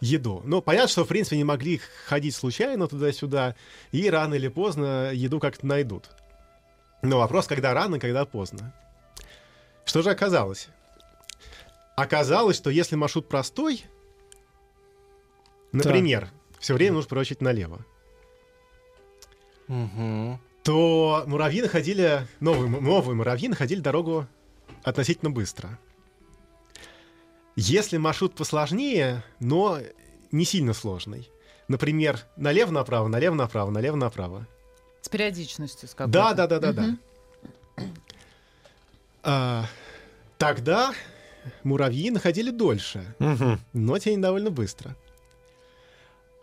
еду. 0.01 0.41
Ну, 0.45 0.63
понятно, 0.63 0.89
что, 0.89 1.05
в 1.05 1.07
принципе, 1.07 1.37
не 1.37 1.43
могли 1.43 1.79
ходить 2.07 2.35
случайно 2.35 2.87
туда-сюда, 2.87 3.55
и 3.91 4.09
рано 4.09 4.33
или 4.33 4.47
поздно 4.47 5.11
еду 5.13 5.39
как-то 5.39 5.67
найдут. 5.67 6.09
Но 7.03 7.19
вопрос, 7.19 7.45
когда 7.45 7.75
рано, 7.75 7.99
когда 7.99 8.25
поздно. 8.25 8.73
Что 9.85 10.01
же 10.01 10.09
оказалось? 10.09 10.69
Оказалось, 11.95 12.57
что 12.57 12.71
если 12.71 12.95
маршрут 12.95 13.29
простой, 13.29 13.85
например, 15.71 16.29
все 16.63 16.75
время 16.75 16.93
нужно 16.93 17.09
прочить 17.09 17.41
налево, 17.41 17.85
то 20.63 21.23
муравьи 21.27 21.61
находили, 21.61 22.25
новые, 22.39 22.69
новые 22.69 23.15
муравьи 23.17 23.49
находили 23.49 23.81
дорогу 23.81 24.27
относительно 24.81 25.29
быстро. 25.29 25.77
Если 27.57 27.97
маршрут 27.97 28.33
посложнее, 28.35 29.25
но 29.41 29.79
не 30.31 30.45
сильно 30.45 30.73
сложный, 30.73 31.29
например, 31.67 32.21
налево-направо, 32.37 33.09
налево-направо, 33.09 33.69
налево-направо, 33.69 34.47
С 35.01 35.09
периодичностью, 35.09 35.89
с 35.89 35.93
какой-то. 35.93 36.13
да, 36.13 36.33
да, 36.33 36.47
да, 36.47 36.59
да, 36.59 36.71
да. 36.71 36.81
Мгм. 36.83 36.99
А, 39.23 39.65
тогда 40.37 40.93
муравьи 41.63 42.09
находили 42.09 42.51
дольше, 42.51 43.13
но 43.73 43.99
тень 43.99 44.21
довольно 44.21 44.49
быстро. 44.49 44.95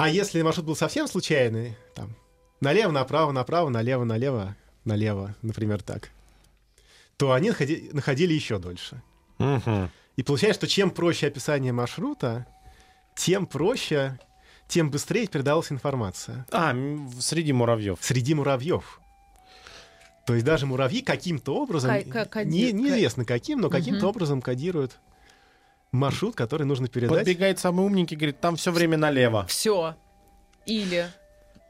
А 0.01 0.09
если 0.09 0.41
маршрут 0.41 0.65
был 0.65 0.77
совсем 0.77 1.07
случайный, 1.07 1.77
там, 1.95 2.17
налево, 2.63 2.91
направо, 2.91 3.33
направо, 3.33 3.69
налево, 3.69 4.05
налево, 4.05 4.57
налево, 4.87 5.35
например, 5.43 5.83
так, 5.83 6.09
то 7.19 7.33
они 7.33 7.51
находи- 7.51 7.91
находили 7.93 8.33
еще 8.33 8.59
дольше. 8.59 9.03
И 10.17 10.23
получается, 10.23 10.61
что 10.61 10.69
чем 10.69 10.91
проще 10.91 11.27
описание 11.27 11.73
маршрута, 11.75 12.47
тем 13.15 13.45
проще, 13.45 14.19
тем 14.69 14.91
быстрее 14.91 15.27
передавалась 15.27 15.71
информация 15.71 16.47
А, 16.51 16.75
среди 17.21 17.53
муравьев. 17.53 17.99
среди 18.01 18.33
муравьев. 18.33 19.03
То 20.27 20.33
есть 20.33 20.47
даже 20.47 20.65
муравьи 20.65 21.03
каким-то 21.03 21.57
образом, 21.57 21.91
Ка- 21.91 22.11
ка- 22.11 22.25
коди- 22.25 22.49
не- 22.51 22.73
неизвестно 22.73 23.27
каким, 23.27 23.61
но 23.61 23.69
каким-то 23.69 24.01
Мгм. 24.07 24.09
образом 24.09 24.41
кодируют 24.41 24.99
маршрут, 25.92 26.35
который 26.37 26.64
нужно 26.66 26.88
передать. 26.88 27.18
Подбегает 27.18 27.59
самый 27.59 27.85
умненький, 27.87 28.16
говорит, 28.16 28.40
там 28.40 28.57
все 28.57 28.70
время 28.72 28.96
налево. 28.96 29.46
Все. 29.46 29.96
Или... 30.66 31.07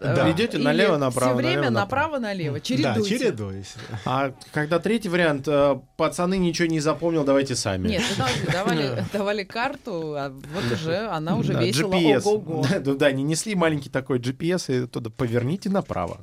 Да. 0.00 0.26
э, 0.28 0.32
Идете 0.32 0.56
налево, 0.56 0.96
направо, 0.96 1.34
Все 1.34 1.36
время 1.36 1.56
налево, 1.56 1.70
направо. 1.74 2.12
направо-налево. 2.18 2.54
Да, 2.54 3.02
чередуясь. 3.02 3.74
А 4.06 4.32
когда 4.50 4.78
третий 4.78 5.10
вариант, 5.10 5.46
э, 5.46 5.78
пацаны 5.98 6.38
ничего 6.38 6.68
не 6.68 6.80
запомнил, 6.80 7.22
давайте 7.22 7.54
сами. 7.54 7.88
Нет, 7.88 8.02
давали, 8.50 9.04
давали 9.12 9.44
карту, 9.44 10.14
а 10.16 10.30
вот 10.30 10.72
уже 10.72 11.06
она 11.08 11.36
уже 11.36 11.52
Да, 11.52 11.62
весила 11.62 11.92
GPS. 11.92 12.22
ого-го. 12.24 12.62
Да, 12.66 12.78
да, 12.78 12.94
да, 12.94 13.12
не 13.12 13.22
несли 13.22 13.54
маленький 13.54 13.90
такой 13.90 14.18
GPS 14.20 14.84
и 14.84 14.86
туда 14.86 15.10
поверните 15.10 15.68
направо 15.68 16.22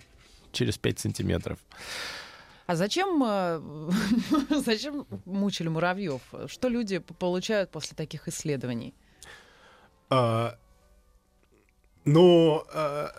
через 0.51 0.79
5 0.79 0.97
сантиметров. 0.99 1.59
А 2.67 2.75
зачем, 2.75 3.23
э, 3.25 3.61
зачем 4.49 5.07
мучили 5.25 5.69
муравьев? 5.69 6.21
Что 6.47 6.67
люди 6.67 6.99
получают 6.99 7.71
после 7.71 7.95
таких 7.95 8.27
исследований? 8.27 8.93
А, 10.09 10.57
ну, 12.03 12.63
а, 12.73 13.09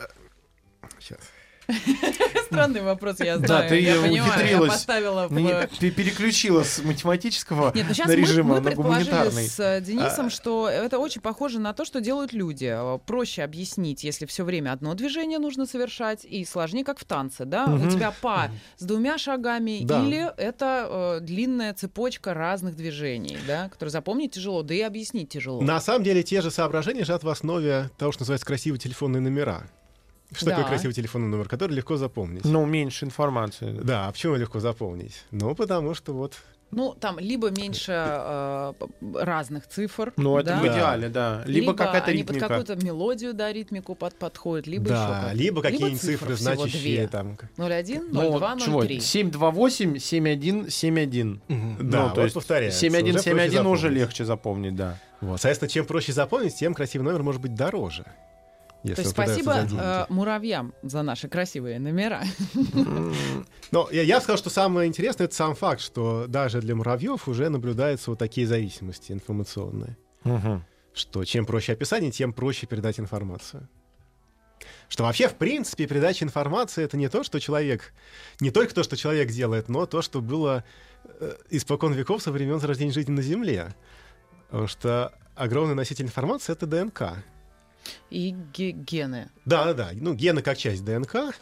сейчас. 0.99 1.21
Странный 2.47 2.81
вопрос, 2.83 3.21
я 3.21 3.37
Да, 3.37 3.47
знаю. 3.47 3.69
ты 3.69 3.81
я 3.81 3.95
понимаю, 3.97 4.15
я 4.17 4.25
ухитрилась. 4.25 4.73
поставила 4.73 5.29
в... 5.29 5.69
Ты 5.79 5.91
переключила 5.91 6.63
с 6.63 6.83
математического 6.83 7.73
Нет, 7.75 7.87
ну 7.89 7.95
сейчас 7.95 8.07
на 8.09 8.15
мы, 8.15 8.21
режим 8.21 8.47
мы 8.47 8.61
на 8.61 8.71
гуманитарный. 8.75 9.47
с 9.47 9.61
э, 9.61 9.81
Денисом, 9.83 10.27
А. 10.27 10.31
что 10.31 10.69
это 10.69 10.99
очень 10.99 11.21
похоже 11.21 11.59
на 11.61 11.73
то, 11.75 11.85
что 11.85 12.01
делают 12.01 12.33
люди. 12.33 12.65
Э, 12.73 12.99
Проще 13.07 13.43
объяснить, 13.43 14.03
если 14.03 14.25
все 14.27 14.45
время 14.45 14.73
одно 14.73 14.95
движение 14.95 15.39
нужно 15.39 15.67
совершать, 15.67 16.25
и 16.25 16.45
сложнее, 16.45 16.85
как 16.85 16.99
в 16.99 17.05
танце, 17.05 17.45
да? 17.45 17.67
У 17.67 17.91
тебя 17.91 18.13
па 18.23 18.51
с 18.79 18.85
двумя 18.85 19.19
шагами, 19.19 19.81
Да. 19.85 20.03
или 20.03 20.27
это 20.39 21.19
э, 21.19 21.21
длинная 21.21 21.75
цепочка 21.75 22.33
разных 22.35 22.77
движений, 22.77 23.37
да, 23.47 23.69
которые 23.69 23.91
запомнить 23.91 24.33
тяжело, 24.33 24.63
да 24.63 24.75
и 24.75 24.81
объяснить 24.81 25.29
тяжело. 25.29 25.61
На 25.61 25.81
самом 25.81 26.03
деле 26.03 26.23
те 26.23 26.41
же 26.41 26.51
соображения 26.51 27.01
лежат 27.01 27.23
в 27.25 27.29
основе 27.29 27.91
того, 27.99 28.13
что 28.13 28.23
называется 28.23 28.47
красивые 28.47 28.81
телефонные 28.81 29.21
номера. 29.21 29.69
Что 30.33 30.47
Да. 30.47 30.57
такое 30.57 30.69
красивый 30.69 30.95
телефонный 30.95 31.29
номер, 31.29 31.49
который 31.49 31.73
легко 31.73 31.97
запомнить? 31.97 32.45
Ну, 32.45 32.67
меньше 32.67 33.07
информации. 33.07 33.73
Да, 33.83 34.09
а 34.09 34.13
почему 34.13 34.35
легко 34.37 34.61
запомнить? 34.61 35.25
Ну, 35.31 35.55
потому 35.55 35.95
что 35.95 36.13
вот 36.13 36.35
Ну, 36.71 36.93
там 36.93 37.19
либо 37.19 37.49
меньше 37.51 37.93
э, 37.97 38.73
разных 39.15 39.67
цифр. 39.69 40.13
Ну, 40.19 40.37
это 40.37 40.51
да? 40.51 40.61
в 40.61 40.67
идеале, 40.67 41.09
да. 41.09 41.43
Либо, 41.47 41.73
какая-то 41.73 42.09
они 42.11 42.19
ритмика. 42.19 42.41
под 42.47 42.49
какую-то 42.67 42.85
мелодию, 42.85 43.33
да, 43.33 43.51
ритмику 43.51 43.95
под, 43.95 44.19
подходят, 44.19 44.67
либо 44.67 44.85
еще 44.85 44.93
да, 44.93 45.23
как. 45.29 45.35
либо 45.35 45.63
какие-нибудь 45.63 45.99
цифр 45.99 46.27
цифры, 46.27 46.37
значащие 46.37 47.09
там. 47.09 47.39
0,1, 47.57 48.09
Ну, 48.11 48.21
0,2, 48.39 48.61
чего? 48.61 48.83
0,3. 48.85 49.01
728, 49.01 49.99
71, 49.99 50.69
71. 50.69 51.41
Да, 51.49 51.55
ну, 51.79 52.09
то 52.11 52.15
вот 52.17 52.23
есть 52.25 52.35
повторяется. 52.35 52.79
71, 52.81 53.15
Уже 53.15 53.23
проще 53.23 53.31
71 53.31 53.67
уже 53.67 53.81
запомнить. 53.81 53.99
легче 54.03 54.25
запомнить, 54.27 54.77
да. 54.77 54.99
Вот. 55.23 55.41
Соответственно, 55.41 55.71
чем 55.71 55.87
проще 55.87 56.13
запомнить, 56.13 56.55
тем 56.55 56.75
красивый 56.75 57.07
номер 57.07 57.23
может 57.23 57.41
быть 57.41 57.55
дороже. 57.55 58.05
То 58.83 58.89
Если 58.91 59.03
есть 59.03 59.19
он 59.19 59.25
продается 59.25 59.45
спасибо 59.45 59.69
за 59.69 60.07
э, 60.09 60.13
муравьям 60.13 60.75
за 60.83 61.03
наши 61.03 61.29
красивые 61.29 61.81
номера. 61.81 62.23
Но 63.73 63.89
я, 63.91 64.03
я 64.03 64.17
бы 64.17 64.23
сказал, 64.23 64.39
что 64.39 64.51
самое 64.51 64.89
интересное 64.89 65.27
это 65.27 65.35
сам 65.35 65.57
факт, 65.57 65.81
что 65.81 66.27
даже 66.29 66.61
для 66.61 66.77
муравьев 66.77 67.27
уже 67.27 67.49
наблюдаются 67.49 68.11
вот 68.11 68.19
такие 68.19 68.47
зависимости 68.47 69.11
информационные. 69.11 69.97
Что 70.95 71.25
чем 71.25 71.45
проще 71.45 71.73
описание, 71.73 72.11
тем 72.11 72.33
проще 72.33 72.67
передать 72.67 72.99
информацию. 73.01 73.69
Что 74.89 75.05
вообще, 75.05 75.29
в 75.29 75.35
принципе, 75.35 75.87
передача 75.87 76.25
информации 76.25 76.83
это 76.83 76.97
не 76.97 77.09
то, 77.09 77.23
что 77.23 77.41
человек, 77.41 77.93
не 78.41 78.51
только 78.51 78.75
то, 78.75 78.83
что 78.83 78.97
человек 78.97 79.31
делает, 79.31 79.69
но 79.69 79.87
то, 79.87 80.03
что 80.03 80.21
было 80.21 80.65
э, 81.05 81.37
испокон 81.51 81.93
веков 81.93 82.23
со 82.23 82.33
времен 82.33 82.59
зарождения 82.59 82.93
жизни 82.93 83.13
на 83.13 83.23
Земле. 83.23 83.75
Потому 84.47 84.67
что 84.67 85.13
огромный 85.37 85.75
носитель 85.75 86.07
информации 86.07 86.53
это 86.53 86.67
ДНК. 86.67 87.25
И 88.11 88.31
ге- 88.55 88.73
гены. 88.73 89.31
Да, 89.45 89.65
да, 89.67 89.75
да. 89.75 89.91
Ну, 89.93 90.15
гены 90.15 90.43
как 90.43 90.59
часть 90.59 90.85
ДНК. 90.85 91.35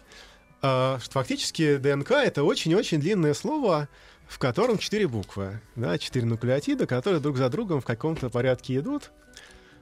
А, 0.63 0.99
фактически 1.11 1.77
ДНК 1.77 2.13
это 2.13 2.43
очень-очень 2.45 2.99
длинное 3.01 3.35
слово, 3.35 3.89
в 4.27 4.39
котором 4.39 4.79
четыре 4.79 5.07
буквы. 5.07 5.61
Да, 5.77 5.99
четыре 5.99 6.27
нуклеотида, 6.27 6.87
которые 6.87 7.21
друг 7.21 7.37
за 7.37 7.49
другом 7.49 7.81
в 7.81 7.85
каком-то 7.85 8.31
порядке 8.31 8.77
идут. 8.77 9.11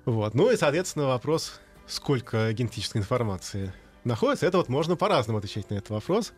Вот. 0.04 0.34
Ну 0.34 0.50
и, 0.50 0.56
соответственно, 0.56 1.06
вопрос, 1.06 1.60
сколько 1.86 2.52
генетической 2.52 2.98
информации 2.98 3.72
находится, 4.04 4.46
это 4.46 4.58
вот 4.58 4.68
можно 4.68 4.96
по-разному 4.96 5.38
отвечать 5.38 5.70
на 5.70 5.74
этот 5.76 5.90
вопрос. 5.90 6.32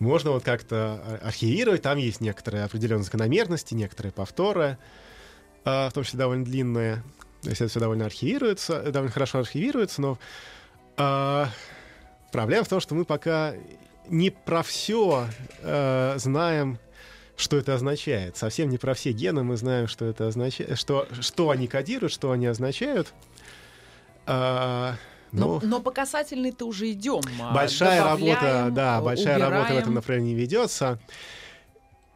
Можно 0.00 0.30
вот 0.32 0.44
как-то 0.44 1.00
а- 1.04 1.20
архивировать, 1.26 1.82
там 1.82 1.98
есть 1.98 2.20
некоторые 2.20 2.64
определенные 2.64 3.04
закономерности, 3.04 3.74
некоторые 3.74 4.12
повторы, 4.12 4.78
а, 5.64 5.90
в 5.90 5.92
том 5.92 6.02
числе 6.04 6.18
довольно 6.18 6.44
длинные. 6.44 7.02
То 7.42 7.50
есть 7.50 7.60
это 7.60 7.70
все 7.70 7.80
довольно 7.80 8.06
архивируется, 8.06 8.82
э, 8.84 8.90
довольно 8.90 9.12
хорошо 9.12 9.38
архивируется, 9.38 10.00
но 10.00 10.18
а, 10.96 11.48
проблема 12.32 12.64
в 12.64 12.68
том, 12.68 12.80
что 12.80 12.94
мы 12.94 13.04
пока 13.04 13.54
не 14.08 14.30
про 14.30 14.62
все 14.62 15.26
знаем, 16.16 16.78
что 17.38 17.56
это 17.56 17.74
означает. 17.74 18.36
Совсем 18.36 18.68
не 18.68 18.78
про 18.78 18.94
все 18.94 19.12
гены 19.12 19.44
мы 19.44 19.56
знаем, 19.56 19.86
что 19.86 20.04
это 20.04 20.26
означает, 20.26 20.76
что, 20.76 21.06
что 21.20 21.50
они 21.50 21.68
кодируют, 21.68 22.12
что 22.12 22.32
они 22.32 22.46
означают. 22.46 23.14
А, 24.26 24.96
Но, 25.30 25.60
ну, 25.62 25.68
но 25.68 25.80
по 25.80 25.92
касательной-то 25.92 26.66
уже 26.66 26.90
идем. 26.90 27.22
а, 27.40 27.54
большая 27.54 28.02
работа, 28.02 28.68
да, 28.72 28.98
э, 28.98 29.02
большая 29.02 29.38
работа 29.38 29.60
в 29.60 29.64
этом 29.64 29.76
убираем. 29.76 29.94
направлении 29.94 30.34
ведется. 30.34 30.98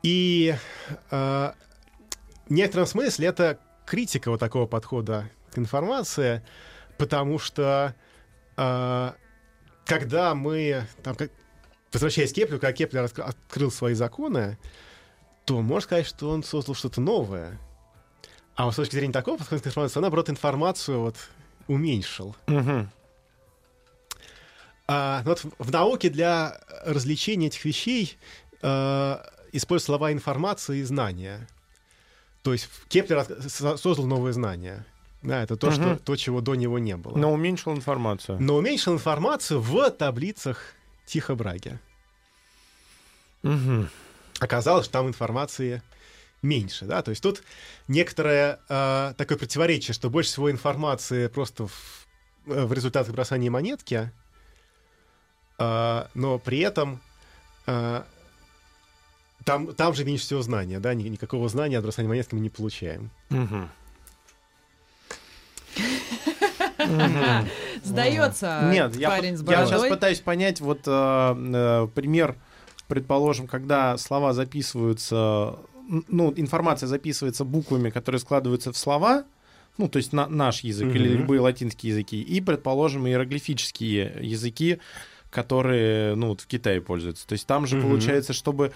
И 0.03 0.55
э, 1.11 1.53
в 2.49 2.51
некотором 2.51 2.87
смысле 2.87 3.29
это 3.29 3.59
критика 3.87 4.31
вот 4.31 4.41
такого 4.41 4.67
подхода 4.67 5.31
к 5.53 5.59
информации, 5.59 6.43
потому 6.99 7.39
что 7.39 7.95
э, 8.57 9.13
когда 9.85 10.35
мы, 10.35 10.87
там, 11.03 11.15
как, 11.15 11.31
возвращаясь 11.93 12.33
к 12.33 12.35
Кеплеру, 12.35 12.61
когда 12.61 12.73
Кеплер 12.73 13.05
откры- 13.05 13.25
открыл 13.25 13.71
свои 13.71 13.95
законы, 13.95 14.59
то 15.45 15.61
можно 15.61 15.81
сказать, 15.83 16.07
что 16.07 16.31
он 16.31 16.43
создал 16.43 16.75
что-то 16.75 17.01
новое. 17.01 17.59
А 18.55 18.67
вот 18.67 18.75
с 18.75 18.77
точки 18.77 18.95
зрения 18.95 19.13
такого 19.13 19.39
подхода 19.39 19.63
к 19.63 19.67
информации, 19.67 19.99
он, 19.99 20.03
наоборот, 20.03 20.31
информацию 20.31 21.01
вот 21.01 21.17
уменьшил. 21.67 22.37
А, 24.89 25.23
ну 25.25 25.31
вот 25.31 25.41
в, 25.41 25.51
в 25.59 25.71
науке 25.71 26.11
для 26.11 26.61
развлечения 26.85 27.47
этих 27.47 27.65
вещей 27.65 28.19
э, 28.63 29.17
используют 29.53 29.87
слова 29.87 30.13
информация 30.13 30.77
и 30.77 30.83
знания. 30.83 31.49
То 32.43 32.53
есть 32.53 32.69
Кеплер 32.89 33.27
создал 33.49 34.07
новые 34.07 34.33
знания. 34.33 34.85
Да, 35.23 35.43
это 35.43 35.57
то, 35.57 35.69
Мгм. 35.69 35.75
что, 35.75 35.97
то, 35.97 36.17
чего 36.17 36.41
до 36.41 36.57
него 36.57 36.79
не 36.81 36.97
было. 36.97 37.17
Но 37.17 37.33
уменьшил 37.33 37.73
информацию. 37.73 38.39
Но 38.41 38.57
уменьшил 38.57 38.95
информацию 38.95 39.61
в 39.61 39.91
таблицах 39.91 40.75
Тихо 41.07 41.37
Браге. 41.37 41.79
Мгм. 43.43 43.89
Оказалось, 44.41 44.87
что 44.87 44.95
там 44.95 45.09
информации 45.09 45.83
меньше, 46.43 46.87
да, 46.87 47.03
то 47.03 47.11
есть 47.11 47.23
тут 47.23 47.45
некоторое 47.87 48.59
э, 48.69 49.15
такое 49.17 49.39
противоречие, 49.39 49.95
что 49.95 50.11
больше 50.11 50.31
всего 50.31 50.51
информации 50.51 51.29
просто 51.29 51.69
в, 51.69 52.07
э, 52.47 52.65
в 52.65 52.73
результатах 52.73 53.15
бросания 53.15 53.49
монетки, 53.49 54.11
э, 55.59 56.07
но 56.15 56.39
при 56.41 56.59
этом 56.59 57.01
э, 57.67 58.03
там, 59.45 59.75
там 59.75 59.95
же 59.95 60.05
меньше 60.05 60.25
всего 60.25 60.43
знания, 60.43 60.81
да, 60.81 60.95
ни- 60.95 61.09
никакого 61.09 61.49
знания 61.49 61.79
от 61.79 61.85
бросания 61.85 62.09
монетки 62.09 62.35
мы 62.35 62.41
не 62.41 62.51
получаем. 62.51 63.11
Сдается 67.83 68.69
Нет, 68.73 68.97
я, 68.97 69.09
парень 69.09 69.37
с 69.37 69.41
я 69.41 69.47
бородой. 69.47 69.69
сейчас 69.69 69.89
пытаюсь 69.89 70.21
понять 70.21 70.61
вот 70.61 70.81
э, 70.87 70.91
э, 70.91 71.89
пример, 71.95 72.37
предположим, 72.89 73.47
когда 73.47 73.97
слова 73.97 74.33
записываются, 74.33 75.57
ну, 76.09 76.33
информация 76.37 76.87
записывается 76.87 77.45
буквами, 77.45 77.91
которые 77.91 78.21
складываются 78.21 78.73
в 78.73 78.77
слова, 78.77 79.25
ну, 79.79 79.89
то 79.89 79.97
есть 79.97 80.13
на, 80.13 80.29
наш 80.29 80.61
язык 80.61 80.95
или 80.95 81.09
любые 81.09 81.41
латинские 81.41 81.91
языки, 81.93 82.21
и, 82.21 82.41
предположим, 82.41 83.07
иероглифические 83.07 84.19
языки, 84.21 84.79
которые, 85.31 86.15
ну, 86.15 86.29
вот 86.29 86.43
в 86.43 86.47
Китае 86.47 86.81
пользуются. 86.83 87.27
То 87.27 87.33
есть 87.33 87.47
там 87.47 87.67
же 87.67 87.81
получается, 87.81 88.33
чтобы 88.35 88.73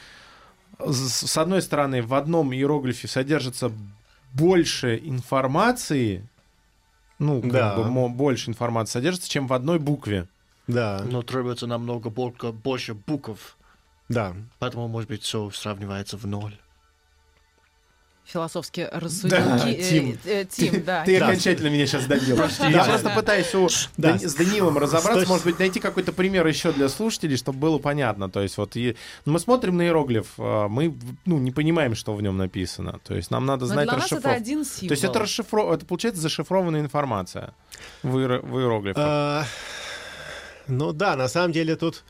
с 0.79 1.37
одной 1.39 1.62
стороны 1.62 2.03
в 2.03 2.15
одном 2.15 2.53
иероглифе 2.53 3.09
содержится 3.09 3.73
больше 4.33 4.99
информации, 5.03 6.29
ну, 7.19 7.41
как 7.43 7.53
Да. 7.53 7.77
бы 7.77 7.85
мо- 7.91 8.09
больше 8.09 8.51
информации 8.51 8.93
содержится, 8.95 9.29
чем 9.31 9.47
в 9.47 9.53
одной 9.53 9.79
букве. 9.79 10.29
Да, 10.67 11.03
Но 11.09 11.23
требуется 11.23 11.67
намного 11.67 12.11
больше, 12.11 12.53
больше 12.53 12.95
букв. 12.95 13.57
да. 14.09 14.35
Поэтому, 14.59 14.89
может 14.89 15.09
быть, 15.09 15.23
все 15.23 15.51
сравнивается 15.51 16.17
в 16.17 16.27
ноль. 16.27 16.59
Философски 18.27 18.89
рассудил. 18.93 19.39
Да, 19.39 19.59
Ки- 19.61 19.71
э, 19.71 19.83
Тим. 19.91 20.19
э, 20.25 20.45
Тим, 20.51 20.85
да. 20.85 21.05
Ты 21.05 21.21
Да. 21.21 21.29
окончательно 21.29 21.69
меня 21.69 21.87
сейчас 21.87 22.07
добил. 22.07 22.37
Я 22.37 22.85
просто 22.85 23.11
пытаюсь 23.15 23.55
у 23.55 23.69
Да. 23.97 24.12
Дани- 24.15 24.27
с 24.27 24.35
Данилом 24.35 24.77
разобраться, 24.79 25.29
может 25.29 25.45
быть, 25.45 25.59
найти 25.61 25.79
какой-то 25.79 26.12
пример 26.12 26.45
еще 26.47 26.73
для 26.73 26.89
слушателей, 26.89 27.37
чтобы 27.37 27.61
было 27.61 27.79
понятно. 27.79 28.29
То 28.29 28.43
есть 28.43 28.59
вот 28.59 28.75
и- 28.77 28.97
мы 29.27 29.39
смотрим 29.39 29.77
на 29.77 29.83
иероглиф, 29.83 30.27
а, 30.39 30.67
мы 30.69 30.93
ну, 31.25 31.39
не 31.39 31.53
понимаем, 31.53 31.95
что 31.95 32.15
в 32.15 32.21
нем 32.23 32.37
написано. 32.37 32.99
То 33.05 33.15
есть 33.15 33.31
нам 33.31 33.47
надо 33.47 33.67
знать 33.67 33.87
для 33.89 33.97
нас 33.97 34.07
это 34.07 34.15
расшифровку. 34.17 34.41
один 34.41 34.65
символ. 34.65 34.89
То 34.89 34.93
есть 34.93 35.05
это 35.05 35.19
расшифро... 35.21 35.73
это 35.75 35.87
получается 35.87 36.21
зашифрованная 36.21 36.81
информация 36.81 37.55
в, 38.03 38.17
иеро- 38.19 38.45
в 38.45 38.59
иероглифах. 38.59 39.05
А, 39.07 39.45
ну 40.67 40.93
да, 40.93 41.15
на 41.15 41.29
самом 41.29 41.53
деле 41.53 41.77
тут, 41.77 42.03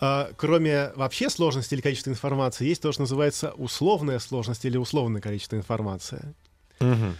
а, 0.00 0.30
кроме 0.36 0.92
вообще 0.94 1.28
сложности 1.28 1.74
или 1.74 1.80
количества 1.80 2.10
информации, 2.10 2.66
есть 2.66 2.82
то, 2.82 2.92
что 2.92 3.02
называется 3.02 3.52
условная 3.52 4.18
сложность 4.18 4.64
или 4.64 4.76
условное 4.76 5.20
количество 5.20 5.56
информации. 5.56 6.34
Мгм. 6.80 7.16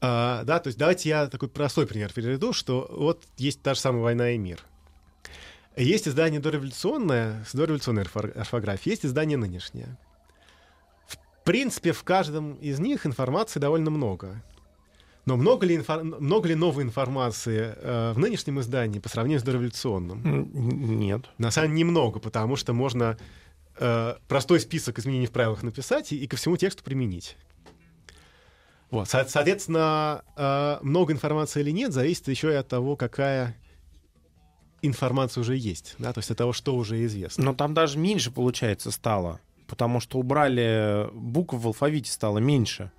А, 0.00 0.42
да, 0.44 0.58
то 0.58 0.68
есть 0.68 0.78
давайте 0.78 1.08
я 1.08 1.26
такой 1.28 1.48
простой 1.48 1.86
пример 1.86 2.12
приведу, 2.12 2.52
что 2.52 2.88
вот 2.90 3.24
есть 3.38 3.62
та 3.62 3.74
же 3.74 3.80
самая 3.80 4.02
«Война 4.02 4.30
и 4.30 4.38
мир». 4.38 4.60
Есть 5.76 6.06
издание 6.06 6.40
дореволюционное 6.40 7.44
с 7.48 7.54
дореволюционной 7.54 8.02
орфо- 8.02 8.32
орфографией, 8.32 8.92
есть 8.92 9.06
издание 9.06 9.38
нынешнее. 9.38 9.96
В 11.06 11.44
принципе, 11.44 11.92
в 11.92 12.04
каждом 12.04 12.54
из 12.56 12.78
них 12.78 13.06
информации 13.06 13.58
довольно 13.58 13.90
много. 13.90 14.42
Но 15.24 15.36
много 15.36 15.66
ли, 15.66 15.76
инфор- 15.76 16.02
много 16.02 16.48
ли 16.48 16.54
новой 16.54 16.82
информации 16.82 17.74
э, 17.76 18.12
в 18.14 18.18
нынешнем 18.18 18.58
издании 18.60 18.98
по 18.98 19.08
сравнению 19.08 19.40
с 19.40 19.44
дореволюционным? 19.44 20.50
Нет. 21.00 21.26
На 21.38 21.50
самом 21.50 21.68
деле 21.68 21.78
немного, 21.80 22.18
потому 22.18 22.56
что 22.56 22.72
можно 22.72 23.16
э, 23.78 24.14
простой 24.26 24.58
список 24.58 24.98
изменений 24.98 25.26
в 25.26 25.30
правилах 25.30 25.62
написать 25.62 26.12
и, 26.12 26.16
и 26.16 26.26
ко 26.26 26.36
всему 26.36 26.56
тексту 26.56 26.82
применить. 26.82 27.36
Вот, 28.90 29.08
со- 29.08 29.24
соответственно, 29.28 30.22
э, 30.36 30.78
много 30.82 31.12
информации 31.12 31.60
или 31.60 31.70
нет, 31.70 31.92
зависит 31.92 32.26
еще 32.28 32.50
и 32.52 32.56
от 32.56 32.66
того, 32.68 32.96
какая 32.96 33.56
информация 34.82 35.40
уже 35.42 35.56
есть, 35.56 35.94
да, 35.98 36.12
то 36.12 36.18
есть 36.18 36.30
от 36.32 36.38
того, 36.38 36.52
что 36.52 36.74
уже 36.74 37.04
известно. 37.04 37.44
Но 37.44 37.54
там 37.54 37.72
даже 37.74 37.96
меньше, 37.98 38.32
получается, 38.32 38.90
стало. 38.90 39.40
Потому 39.68 40.00
что 40.00 40.18
убрали 40.18 41.08
букв 41.14 41.54
в 41.54 41.66
алфавите 41.66 42.10
стало 42.10 42.38
меньше. 42.38 42.90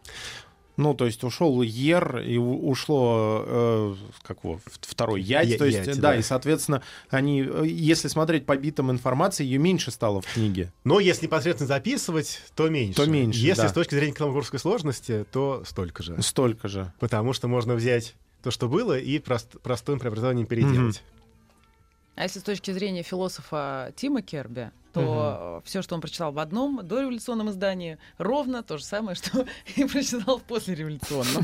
Ну, 0.76 0.94
то 0.96 1.06
есть 1.06 1.24
ушел 1.24 1.62
Ер, 1.62 2.20
и 2.20 2.38
ушло, 2.38 3.44
э, 3.46 3.96
как 4.24 4.40
его, 4.44 4.60
второй 4.82 5.22
Ять, 5.22 5.48
Я- 5.50 5.58
то 5.58 5.66
есть, 5.66 5.78
Ять, 5.88 5.96
да, 5.98 6.12
да. 6.14 6.16
и, 6.18 6.22
соответственно, 6.22 6.82
они, 7.10 7.42
э, 7.44 7.64
если 7.68 8.08
смотреть 8.08 8.46
по 8.46 8.58
битам 8.58 8.90
информации, 8.92 9.44
ее 9.46 9.60
меньше 9.60 9.92
стало 9.92 10.22
в 10.22 10.26
книге. 10.34 10.72
Но 10.84 11.00
если 11.00 11.26
непосредственно 11.28 11.68
записывать, 11.68 12.42
то 12.56 12.70
меньше. 12.70 12.96
То 12.96 13.06
меньше, 13.06 13.40
Если 13.40 13.62
да. 13.64 13.70
с 13.70 13.74
точки 13.74 13.94
зрения 13.96 14.14
каламбурской 14.14 14.60
сложности, 14.60 15.26
то 15.32 15.64
столько 15.66 16.02
же. 16.02 16.20
Столько 16.22 16.68
же. 16.68 16.92
Потому 17.00 17.34
что 17.34 17.48
можно 17.48 17.76
взять 17.76 18.16
то, 18.42 18.50
что 18.52 18.68
было, 18.68 18.98
и 18.98 19.20
прост- 19.20 19.60
простым 19.62 20.00
преобразованием 20.00 20.48
переделать. 20.48 21.04
А 22.16 22.24
если 22.24 22.40
с 22.40 22.44
точки 22.44 22.72
зрения 22.72 23.04
философа 23.04 23.92
Тима 23.96 24.22
Керби, 24.22 24.72
то 24.94 25.64
все, 25.66 25.82
что 25.82 25.96
он 25.96 26.02
прочитал 26.02 26.32
в 26.32 26.38
одном 26.38 26.86
дореволюционном 26.86 27.50
издании, 27.50 27.98
ровно 28.20 28.62
то 28.62 28.78
же 28.78 28.84
самое, 28.84 29.16
что 29.24 29.46
и 29.76 29.84
прочитал 29.86 30.38
в 30.38 30.44
послереволюционном. 30.44 31.44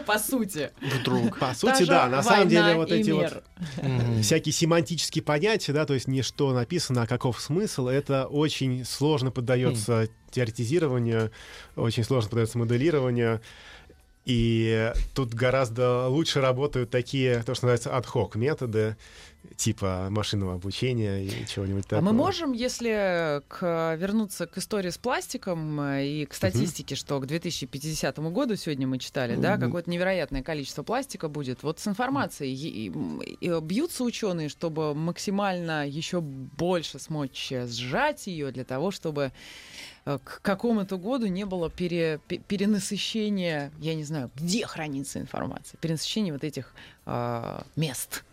По 0.06 0.18
сути. 0.18 0.70
Вдруг. 0.80 1.38
По 1.38 1.54
сути, 1.54 1.84
да, 1.84 2.08
на 2.08 2.22
самом 2.22 2.48
деле 2.48 2.74
вот 2.74 2.92
эти 2.92 3.10
вот 3.10 3.42
всякие 4.22 4.52
семантические 4.52 5.24
понятия, 5.24 5.72
да, 5.72 5.86
то 5.86 5.94
есть 5.94 6.06
не 6.06 6.20
что 6.20 6.52
написано, 6.52 7.02
а 7.02 7.06
каков 7.06 7.40
смысл, 7.40 7.88
это 7.88 8.26
очень 8.26 8.84
сложно 8.84 9.30
поддается 9.30 10.08
теоретизированию, 10.30 11.30
очень 11.76 12.04
сложно 12.04 12.28
поддается 12.30 12.58
моделированию. 12.58 13.40
И 14.26 14.92
тут 15.14 15.32
гораздо 15.32 16.06
лучше 16.08 16.40
работают 16.42 16.90
такие, 16.90 17.42
то, 17.42 17.54
что 17.54 17.66
называется, 17.66 17.90
ad-hoc 17.90 18.36
методы, 18.36 18.96
типа 19.56 20.08
машинного 20.10 20.54
обучения 20.54 21.24
и 21.24 21.46
чего-нибудь 21.46 21.84
такого. 21.86 21.98
А 21.98 22.12
мы 22.12 22.16
можем, 22.16 22.52
если 22.52 23.42
к- 23.48 23.94
вернуться 23.96 24.46
к 24.46 24.56
истории 24.58 24.90
с 24.90 24.98
пластиком 24.98 25.80
э, 25.80 26.06
и 26.06 26.26
к 26.26 26.34
статистике, 26.34 26.94
что 26.94 27.18
к 27.20 27.26
2050 27.26 28.18
году 28.32 28.56
сегодня 28.56 28.86
мы 28.86 28.98
читали, 28.98 29.36
да, 29.36 29.56
какое-то 29.66 29.90
невероятное 29.90 30.42
количество 30.42 30.82
пластика 30.82 31.28
будет. 31.28 31.62
Вот 31.62 31.78
с 31.78 31.86
информацией 31.88 32.54
и- 32.54 32.88
и- 32.88 33.46
и 33.46 33.60
бьются 33.60 34.04
ученые, 34.04 34.48
чтобы 34.48 34.94
максимально 34.94 35.86
еще 35.86 36.20
больше 36.20 36.98
смочь 36.98 37.52
э, 37.52 37.66
сжать 37.66 38.26
ее 38.26 38.50
для 38.52 38.64
того, 38.64 38.90
чтобы 38.90 39.32
э, 40.06 40.18
к 40.24 40.40
какому-то 40.40 40.96
году 40.96 41.26
не 41.26 41.44
было 41.44 41.68
пере- 41.70 42.18
пе- 42.26 42.38
перенасыщения, 42.38 43.70
я 43.78 43.94
не 43.94 44.04
знаю, 44.04 44.30
где 44.34 44.66
хранится 44.66 45.20
информация, 45.20 45.78
перенасыщения 45.78 46.32
вот 46.32 46.44
этих 46.44 46.72
а, 47.06 47.64
мест. 47.76 48.24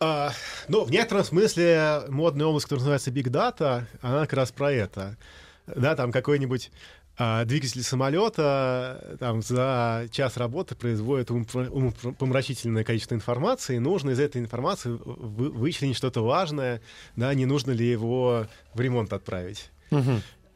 А, 0.00 0.32
ну, 0.68 0.84
в 0.84 0.90
некотором 0.90 1.24
смысле 1.24 2.04
модная 2.08 2.46
область, 2.46 2.64
которая 2.64 2.80
называется 2.80 3.10
Big 3.10 3.28
Data, 3.30 3.84
она 4.00 4.22
как 4.22 4.32
раз 4.32 4.50
про 4.50 4.72
это. 4.72 5.18
Да, 5.66 5.94
там 5.94 6.10
какой-нибудь 6.10 6.70
а, 7.18 7.44
двигатель 7.44 7.82
самолета 7.82 9.18
там, 9.20 9.42
за 9.42 10.08
час 10.10 10.38
работы 10.38 10.74
производит 10.74 11.30
умопомрачительное 11.30 12.82
количество 12.82 13.14
информации, 13.14 13.76
и 13.76 13.78
нужно 13.78 14.10
из 14.10 14.20
этой 14.20 14.40
информации 14.40 14.88
вы- 14.88 15.50
вычленить 15.50 15.98
что-то 15.98 16.24
важное, 16.24 16.80
да, 17.16 17.34
не 17.34 17.44
нужно 17.44 17.72
ли 17.72 17.86
его 17.86 18.46
в 18.72 18.80
ремонт 18.80 19.12
отправить. 19.12 19.70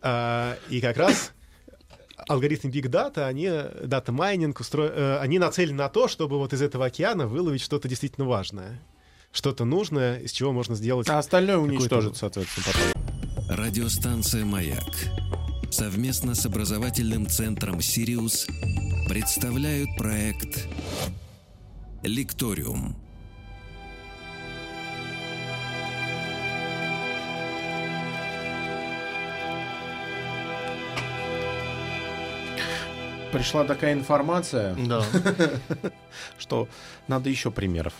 А, 0.01 0.57
и 0.71 0.81
как 0.81 0.97
раз 0.97 1.33
алгоритмы 2.29 2.71
Big 2.71 2.87
Data, 2.87 3.27
они, 3.27 3.51
data 3.85 4.11
mining, 4.11 4.59
устро... 4.61 4.85
э, 4.85 5.19
они 5.19 5.39
нацелены 5.39 5.77
на 5.77 5.89
то, 5.91 6.09
чтобы 6.09 6.39
вот 6.39 6.55
из 6.55 6.63
этого 6.63 6.87
океана 6.87 7.27
выловить 7.27 7.61
что-то 7.61 7.89
действительно 7.89 8.27
важное. 8.27 8.81
Что-то 9.35 9.65
нужное, 9.65 10.19
из 10.21 10.31
чего 10.31 10.53
можно 10.53 10.77
сделать... 10.77 11.09
А 11.11 11.19
остальное 11.19 11.57
Какой-то- 11.57 11.75
уничтожит, 11.75 12.17
соответственно, 12.17 12.67
потом. 12.67 13.57
Радиостанция 13.57 14.45
«Маяк» 14.45 14.87
совместно 15.71 16.37
с 16.37 16.47
образовательным 16.47 17.27
центром 17.27 17.81
«Сириус» 17.83 18.47
представляют 19.09 19.89
проект 19.99 20.69
«Лекториум». 22.05 22.97
Пришла 33.33 33.65
такая 33.65 33.95
информация, 33.95 34.75
Да. 34.77 35.05
что 36.39 36.69
надо 37.09 37.29
еще 37.31 37.51
примеров. 37.51 37.93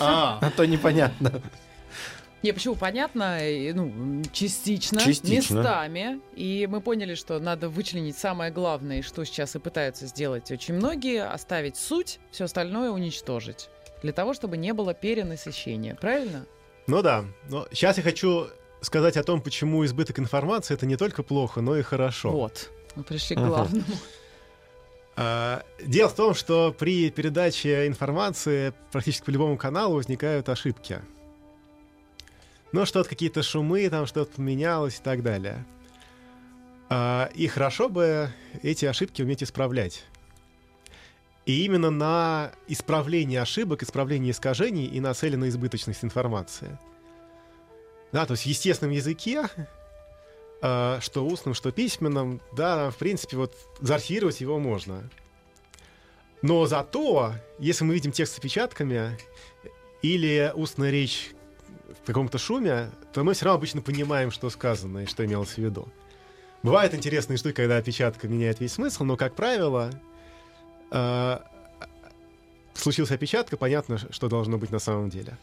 А, 0.00 0.38
А 0.40 0.50
то 0.50 0.64
непонятно. 0.66 1.40
Не, 2.42 2.52
почему 2.52 2.74
понятно, 2.74 3.38
ну, 3.72 4.22
частично, 4.30 5.00
Частично. 5.00 5.60
местами. 5.60 6.20
И 6.36 6.68
мы 6.70 6.82
поняли, 6.82 7.14
что 7.14 7.38
надо 7.38 7.70
вычленить 7.70 8.18
самое 8.18 8.52
главное, 8.52 8.98
и 8.98 9.02
что 9.02 9.24
сейчас 9.24 9.56
и 9.56 9.58
пытаются 9.58 10.06
сделать 10.06 10.50
очень 10.50 10.74
многие, 10.74 11.24
оставить 11.24 11.78
суть, 11.78 12.20
все 12.30 12.44
остальное 12.44 12.90
уничтожить. 12.90 13.70
Для 14.02 14.12
того, 14.12 14.34
чтобы 14.34 14.58
не 14.58 14.74
было 14.74 14.92
перенасыщения. 14.92 15.94
Правильно? 15.94 16.44
Ну 16.86 17.00
да. 17.00 17.24
Но 17.48 17.66
сейчас 17.72 17.96
я 17.96 18.02
хочу 18.02 18.48
сказать 18.82 19.16
о 19.16 19.22
том, 19.24 19.40
почему 19.40 19.82
избыток 19.86 20.18
информации 20.18 20.74
это 20.74 20.84
не 20.84 20.96
только 20.98 21.22
плохо, 21.22 21.62
но 21.62 21.78
и 21.78 21.82
хорошо. 21.82 22.30
Вот. 22.30 22.70
Мы 22.94 23.04
пришли 23.04 23.36
к 23.36 23.40
главному. 23.40 23.84
А, 23.88 23.96
дело 25.16 26.08
в 26.08 26.14
том, 26.14 26.34
что 26.34 26.74
при 26.76 27.10
передаче 27.10 27.86
информации 27.86 28.72
практически 28.90 29.24
по 29.24 29.30
любому 29.30 29.56
каналу 29.56 29.94
возникают 29.94 30.48
ошибки. 30.48 31.00
Ну, 32.72 32.84
что-то 32.86 33.08
какие-то 33.08 33.44
шумы, 33.44 33.88
там 33.88 34.06
что-то 34.06 34.34
поменялось 34.34 34.98
и 34.98 35.02
так 35.02 35.22
далее. 35.22 35.64
А, 36.88 37.30
и 37.34 37.46
хорошо 37.46 37.88
бы 37.88 38.30
эти 38.62 38.84
ошибки 38.84 39.22
уметь 39.22 39.42
исправлять. 39.42 40.04
И 41.46 41.64
именно 41.64 41.90
на 41.90 42.52
исправление 42.66 43.42
ошибок, 43.42 43.82
исправление 43.82 44.32
искажений 44.32 44.86
и 44.86 44.98
нацелена 44.98 45.48
избыточность 45.48 46.02
информации. 46.02 46.78
Да, 48.12 48.26
то 48.26 48.32
есть 48.32 48.44
в 48.44 48.46
естественном 48.46 48.92
языке, 48.92 49.48
а, 49.56 49.66
что 50.60 51.26
устном, 51.26 51.54
что 51.54 51.72
письменном, 51.72 52.40
да, 52.52 52.90
в 52.90 52.96
принципе, 52.96 53.36
вот 53.36 53.54
заархивировать 53.80 54.40
его 54.40 54.58
можно. 54.58 55.10
Но 56.42 56.66
зато, 56.66 57.34
если 57.58 57.84
мы 57.84 57.94
видим 57.94 58.12
текст 58.12 58.34
с 58.34 58.38
опечатками 58.38 59.18
или 60.02 60.52
устная 60.54 60.90
речь 60.90 61.30
в 62.02 62.06
каком-то 62.06 62.38
шуме, 62.38 62.90
то 63.12 63.24
мы 63.24 63.34
все 63.34 63.46
равно 63.46 63.58
обычно 63.58 63.80
понимаем, 63.80 64.30
что 64.30 64.50
сказано 64.50 65.00
и 65.00 65.06
что 65.06 65.24
имелось 65.24 65.54
в 65.54 65.58
виду. 65.58 65.88
Бывают 66.62 66.94
интересные 66.94 67.36
штуки, 67.36 67.56
когда 67.56 67.76
опечатка 67.76 68.28
меняет 68.28 68.60
весь 68.60 68.72
смысл, 68.72 69.04
но, 69.04 69.16
как 69.16 69.34
правило, 69.34 69.90
э, 70.90 71.38
случилась 72.74 73.10
опечатка, 73.10 73.56
понятно, 73.56 73.98
что 74.10 74.28
должно 74.28 74.58
быть 74.58 74.70
на 74.70 74.78
самом 74.78 75.10
деле. 75.10 75.38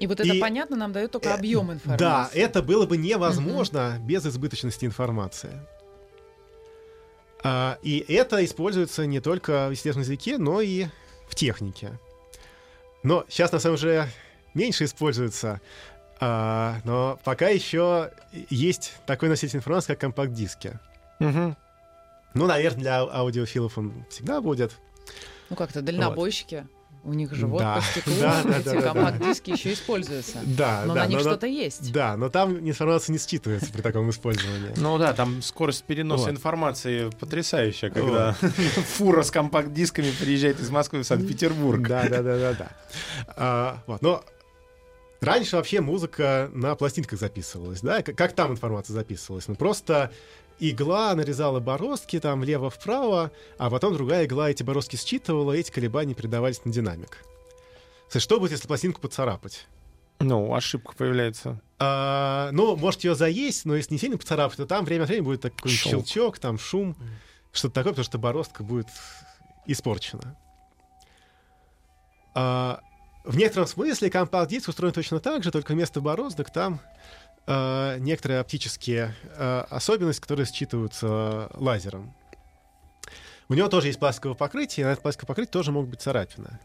И 0.00 0.06
вот 0.06 0.18
это 0.18 0.32
И- 0.32 0.40
понятно 0.40 0.76
нам 0.76 0.92
дает 0.92 1.12
только 1.12 1.34
объем 1.34 1.70
информации. 1.72 1.98
Да, 2.04 2.30
это 2.32 2.62
было 2.62 2.86
бы 2.86 2.96
невозможно 2.96 3.98
без 4.00 4.26
избыточности 4.26 4.86
информации. 4.86 5.60
А, 7.42 7.78
и 7.82 8.04
это 8.08 8.42
используется 8.44 9.06
не 9.06 9.20
только 9.20 9.68
в 9.68 9.72
естественном 9.72 10.02
языке, 10.02 10.38
но 10.38 10.60
и 10.62 10.86
в 11.28 11.34
технике. 11.34 11.98
Но 13.02 13.24
сейчас, 13.28 13.52
на 13.52 13.58
самом 13.58 13.76
деле, 13.76 14.08
меньше 14.54 14.84
используется. 14.84 15.60
А, 16.18 16.78
но 16.84 17.18
пока 17.24 17.48
еще 17.48 18.10
есть 18.50 18.94
такой 19.06 19.28
носитель 19.28 19.58
информации, 19.58 19.92
как 19.92 20.00
компакт-диски. 20.00 20.78
Мгм. 21.18 21.56
Ну, 22.34 22.46
наверное, 22.46 22.80
для 22.80 22.98
ау- 23.00 23.10
аудиофилов 23.10 23.76
он 23.76 24.04
всегда 24.10 24.40
будет. 24.40 24.72
Ну 25.50 25.56
как-то 25.56 25.82
дальнобойщики. 25.82 26.66
У 27.02 27.14
них 27.14 27.32
же 27.32 27.46
вот 27.46 27.60
Да. 27.60 27.76
по 27.76 27.82
стеклу 27.82 28.12
Да, 28.20 28.42
да, 28.44 28.58
эти 28.58 28.64
да, 28.64 28.72
да, 28.74 28.80
да. 28.80 28.92
компакт-диски 28.92 29.50
еще 29.52 29.72
используются. 29.72 30.38
Да, 30.44 30.82
Но 30.86 30.94
да. 30.94 31.00
на 31.04 31.06
них 31.06 31.16
но- 31.18 31.22
что-то 31.22 31.46
есть. 31.46 31.92
Да, 31.92 32.16
но 32.18 32.28
там 32.28 32.58
информация 32.68 33.12
не 33.14 33.18
считывается 33.18 33.72
при 33.72 33.80
таком 33.80 34.10
использовании. 34.10 34.72
Ну 34.76 34.98
да, 34.98 35.14
там 35.14 35.40
скорость 35.40 35.84
переноса 35.84 36.24
Вот. 36.24 36.32
информации 36.32 37.10
потрясающая, 37.18 37.88
когда 37.90 38.32
фура 38.96 39.22
с 39.22 39.30
компакт-дисками 39.30 40.10
приезжает 40.10 40.60
из 40.60 40.68
Москвы 40.70 41.00
в 41.00 41.04
Санкт-Петербург. 41.04 41.80
Да, 41.88 42.02
да, 42.08 42.22
да, 42.22 42.38
да, 42.38 42.52
да. 42.54 42.68
А, 43.36 43.82
вот, 43.86 44.02
но 44.02 44.22
раньше 45.22 45.56
вообще 45.56 45.80
музыка 45.80 46.50
на 46.52 46.74
пластинках 46.74 47.18
записывалась, 47.18 47.80
да? 47.80 48.02
К- 48.02 48.12
Как 48.14 48.34
там 48.34 48.52
информация 48.52 48.94
записывалась? 48.94 49.48
Ну 49.48 49.54
просто 49.54 50.10
игла 50.60 51.14
нарезала 51.14 51.60
бороздки 51.60 52.20
там 52.20 52.40
влево-вправо, 52.40 53.30
а 53.58 53.70
потом 53.70 53.94
другая 53.94 54.26
игла 54.26 54.50
эти 54.50 54.62
бороздки 54.62 54.96
считывала, 54.96 55.52
и 55.52 55.60
эти 55.60 55.70
колебания 55.70 56.14
передавались 56.14 56.64
на 56.64 56.72
динамик. 56.72 57.24
Слушай, 58.08 58.24
Что 58.24 58.38
будет, 58.40 58.52
если 58.52 58.66
пластинку 58.66 59.00
поцарапать? 59.00 59.66
Ну, 60.18 60.54
ошибка 60.54 60.94
появляется. 60.94 61.60
А, 61.78 62.50
ну, 62.52 62.76
может 62.76 63.04
ее 63.04 63.14
заесть, 63.14 63.64
но 63.64 63.74
если 63.74 63.94
не 63.94 63.98
сильно 63.98 64.18
поцарапать, 64.18 64.58
то 64.58 64.66
там 64.66 64.84
время 64.84 65.04
от 65.04 65.08
времени 65.08 65.24
будет 65.24 65.40
такой 65.40 65.70
Щелк. 65.70 66.06
щелчок, 66.06 66.38
там 66.38 66.58
шум, 66.58 66.94
что-то 67.52 67.74
такое, 67.74 67.92
потому 67.92 68.04
что 68.04 68.18
бороздка 68.18 68.62
будет 68.62 68.88
испорчена. 69.66 70.36
А, 72.34 72.80
в 73.24 73.36
некотором 73.36 73.66
смысле 73.66 74.10
компакт-диск 74.10 74.68
устроен 74.68 74.92
точно 74.92 75.20
так 75.20 75.42
же, 75.42 75.50
только 75.50 75.72
вместо 75.72 76.00
бороздок 76.00 76.50
там 76.50 76.80
э, 77.46 77.96
некоторые 77.98 78.40
оптические 78.40 79.14
э, 79.22 79.64
особенности, 79.70 80.20
которые 80.20 80.46
считываются 80.46 81.06
э, 81.06 81.48
лазером. 81.54 82.14
У 83.48 83.54
него 83.54 83.68
тоже 83.68 83.88
есть 83.88 83.98
пластиковое 83.98 84.36
покрытие, 84.36 84.82
и 84.82 84.86
на 84.86 84.92
это 84.92 85.02
пластиковое 85.02 85.28
покрытие 85.28 85.52
тоже 85.52 85.72
могут 85.72 85.90
быть 85.90 86.00
царапины. 86.00 86.60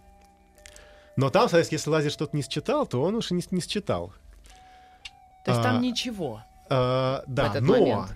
Но 1.18 1.30
там, 1.30 1.44
соответственно, 1.44 1.78
если 1.78 1.90
лазер 1.90 2.12
что-то 2.12 2.36
не 2.36 2.44
считал, 2.44 2.86
то 2.86 3.02
он 3.02 3.16
уж 3.16 3.32
и 3.32 3.34
не, 3.34 3.44
не 3.52 3.62
считал. 3.62 4.14
То 5.46 5.52
есть 5.52 5.62
А, 5.62 5.64
там 5.64 5.82
ничего. 5.82 6.44
Э, 6.70 7.22
да, 7.28 7.54
но, 7.62 7.74
момент. 7.74 8.16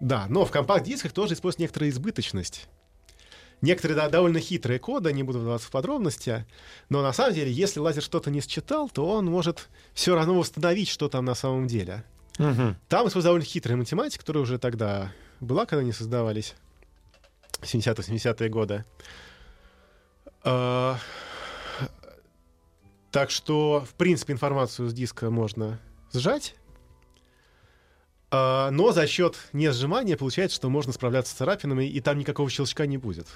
да, 0.00 0.26
но 0.28 0.44
в 0.44 0.50
компакт-дисках 0.50 1.12
тоже 1.12 1.34
используется 1.34 1.62
некоторая 1.62 1.90
избыточность. 1.90 2.68
Некоторые 3.62 3.96
да, 3.96 4.08
довольно 4.08 4.38
хитрые 4.38 4.78
коды, 4.78 5.12
не 5.12 5.22
буду 5.22 5.38
вдаваться 5.38 5.68
в 5.68 5.70
подробности, 5.70 6.46
но 6.88 7.02
на 7.02 7.12
самом 7.12 7.34
деле, 7.34 7.50
если 7.50 7.80
лазер 7.80 8.02
что-то 8.02 8.30
не 8.30 8.40
считал, 8.40 8.88
то 8.90 9.08
он 9.08 9.26
может 9.26 9.68
все 9.94 10.14
равно 10.14 10.38
восстановить, 10.38 10.88
что 10.88 11.08
там 11.08 11.24
на 11.24 11.34
самом 11.34 11.66
деле. 11.66 12.04
Мгм. 12.38 12.76
Там 12.88 13.00
используется 13.08 13.28
довольно 13.28 13.46
хитрая 13.46 13.76
математика, 13.78 14.20
которая 14.20 14.42
уже 14.42 14.58
тогда 14.58 15.12
была, 15.40 15.64
когда 15.64 15.80
они 15.80 15.92
создавались, 15.92 16.54
70-80-е 17.62 18.48
годы. 18.50 18.84
А, 20.44 20.98
Так 23.10 23.30
что, 23.30 23.82
в 23.90 23.94
принципе, 23.94 24.34
информацию 24.34 24.90
с 24.90 24.92
диска 24.92 25.30
можно 25.30 25.80
сжать, 26.12 26.54
но 28.30 28.92
за 28.92 29.06
счет 29.06 29.36
не 29.52 29.70
сжимания 29.72 30.16
получается, 30.16 30.56
что 30.56 30.68
можно 30.68 30.92
справляться 30.92 31.32
с 31.32 31.36
царапинами, 31.36 31.84
и 31.84 32.00
там 32.00 32.18
никакого 32.18 32.50
щелчка 32.50 32.86
не 32.86 32.98
будет. 32.98 33.26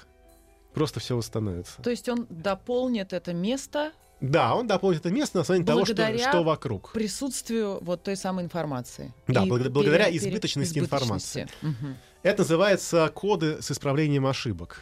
Просто 0.73 0.99
все 0.99 1.15
восстановится. 1.15 1.81
То 1.81 1.89
есть 1.89 2.07
он 2.09 2.27
дополнит 2.29 3.11
это 3.13 3.33
место 3.33 3.91
Да, 4.21 4.55
он 4.55 4.67
дополнит 4.67 4.99
это 5.01 5.09
место 5.09 5.37
на 5.37 5.41
основании 5.41 5.65
того, 5.65 5.83
что, 5.85 5.95
Благодаря 5.95 6.29
что 6.29 6.43
вокруг. 6.43 6.91
присутствию 6.93 7.79
вот 7.81 8.03
той 8.03 8.15
самой 8.15 8.43
информации. 8.45 9.13
Да, 9.27 9.43
И 9.43 9.49
благо- 9.49 9.69
благодаря 9.69 10.05
пере- 10.05 10.19
пере- 10.19 10.29
избыточности 10.29 10.79
информации. 10.79 11.47
Мгм. 11.61 11.97
Это 12.23 12.43
называется 12.43 13.11
коды 13.13 13.61
с 13.61 13.71
исправлением 13.71 14.27
ошибок. 14.27 14.79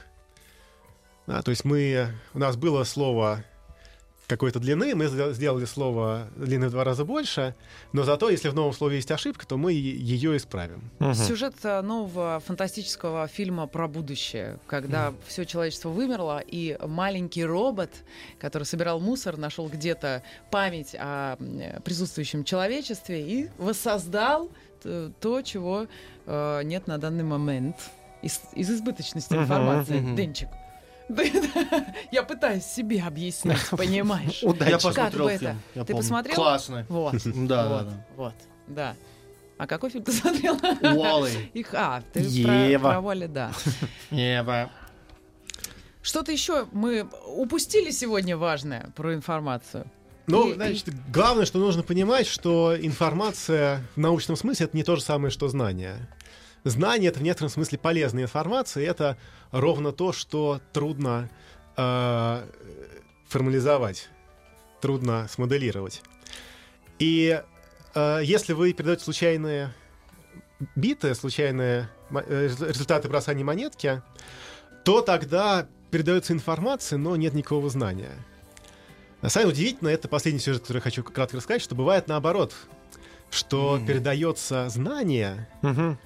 Да, 1.25 1.41
то 1.41 1.51
есть 1.51 1.63
мы, 1.63 2.09
у 2.33 2.39
нас 2.39 2.57
было 2.57 2.83
слово 2.83 3.43
какой-то 4.29 4.59
длины, 4.59 4.93
мы 4.93 5.07
сдел- 5.07 5.33
сделали 5.33 5.65
слово 5.65 6.27
длины 6.37 6.67
в 6.67 6.71
два 6.71 6.83
раза 6.83 7.03
больше, 7.03 7.55
но 7.93 8.03
зато, 8.03 8.29
если 8.29 8.49
в 8.49 8.53
новом 8.53 8.73
слове 8.73 8.97
есть 8.97 9.09
ошибка, 9.09 9.45
то 9.47 9.57
мы 9.57 9.73
ее 9.73 10.37
исправим. 10.37 10.81
Мгм. 10.99 11.15
Сюжет 11.15 11.55
э, 11.63 11.81
нового 11.81 12.39
фантастического 12.45 13.27
фильма 13.27 13.65
про 13.65 13.87
будущее, 13.87 14.59
когда 14.67 15.13
все 15.27 15.45
человечество 15.45 15.89
вымерло, 15.89 16.43
и 16.45 16.77
маленький 16.85 17.43
робот, 17.43 17.89
который 18.39 18.63
собирал 18.63 18.99
мусор, 18.99 19.35
нашел 19.37 19.67
где-то 19.67 20.21
память 20.51 20.95
о 20.97 21.35
присутствующем 21.83 22.43
человечестве 22.43 23.21
и 23.21 23.49
воссоздал 23.57 24.51
то, 25.19 25.41
чего 25.41 25.87
э, 26.27 26.61
нет 26.63 26.85
на 26.87 26.99
данный 26.99 27.23
момент 27.23 27.75
из, 28.21 28.39
из 28.53 28.69
избыточности 28.69 29.33
информации. 29.33 29.99
мгм. 29.99 30.15
Денчик. 30.15 30.49
Да, 31.09 31.23
да, 31.71 31.85
Я 32.11 32.23
пытаюсь 32.23 32.63
себе 32.65 33.01
объяснить, 33.01 33.57
понимаешь? 33.71 34.41
Удачи. 34.43 34.69
Я 34.69 34.77
Как 34.77 34.83
посмотрел 34.83 35.25
бы 35.25 35.31
фильм. 35.37 35.49
это? 35.51 35.57
я 35.75 35.81
Ты 35.81 35.87
помню. 35.93 36.01
посмотрел? 36.03 36.35
Классный. 36.35 36.85
Вот. 36.87 37.13
Да, 37.23 37.67
вот, 37.67 37.79
да, 37.79 37.83
да. 37.83 38.05
Вот, 38.15 38.33
да. 38.67 38.95
А 39.57 39.67
какой 39.67 39.89
фильм 39.89 40.03
ты 40.05 40.11
смотрел? 40.13 40.55
Уолли. 40.81 41.49
Их, 41.53 41.73
а, 41.73 42.01
ты 42.13 42.19
Ева. 42.21 42.79
про, 42.81 42.91
про 42.91 42.99
Уолли, 43.01 43.25
да. 43.25 43.51
Ева. 44.11 44.69
Что-то 46.01 46.31
еще 46.31 46.67
мы 46.71 47.07
упустили 47.27 47.91
сегодня 47.91 48.37
важное 48.37 48.89
про 48.95 49.13
информацию. 49.13 49.85
Ну, 50.27 50.53
значит, 50.53 50.85
главное, 51.11 51.45
что 51.45 51.57
нужно 51.59 51.81
понимать, 51.81 52.27
что 52.27 52.75
информация 52.79 53.83
в 53.95 53.99
научном 53.99 54.37
смысле 54.37 54.67
это 54.67 54.77
не 54.77 54.83
то 54.83 54.95
же 54.95 55.01
самое, 55.01 55.31
что 55.31 55.47
знание. 55.47 56.07
Знание 56.69 57.09
это 57.09 57.19
в 57.19 57.23
некотором 57.23 57.49
смысле 57.49 57.77
полезная 57.77 58.23
информация, 58.23 58.83
и 58.83 58.87
это 58.87 59.17
ровно 59.51 59.91
то, 59.91 60.13
что 60.13 60.61
трудно 60.73 61.29
э, 61.77 62.45
формализовать, 63.27 64.09
трудно 64.81 65.27
смоделировать. 65.29 66.01
И 66.99 67.41
э, 67.95 68.19
если 68.23 68.53
вы 68.53 68.73
передаете 68.73 69.03
случайные 69.03 69.73
биты, 70.75 71.15
случайные 71.15 71.89
э, 72.11 72.47
резу- 72.47 72.67
результаты 72.67 73.07
бросания 73.09 73.43
монетки, 73.43 74.01
то 74.85 75.01
тогда 75.01 75.67
передается 75.91 76.33
информация, 76.33 76.97
но 76.97 77.15
нет 77.15 77.33
никакого 77.33 77.69
знания. 77.69 78.11
На 79.21 79.29
самом 79.29 79.51
деле 79.51 79.53
удивительно, 79.69 79.89
это 79.89 80.07
последний 80.07 80.39
сюжет, 80.39 80.61
который 80.61 80.77
я 80.77 80.81
хочу 80.81 81.03
кратко 81.03 81.37
рассказать, 81.37 81.61
что 81.61 81.75
бывает 81.75 82.07
наоборот, 82.07 82.53
что 83.31 83.75
Мгм. 83.77 83.85
передается 83.87 84.69
знание, 84.69 85.47
Мгм. 85.61 85.97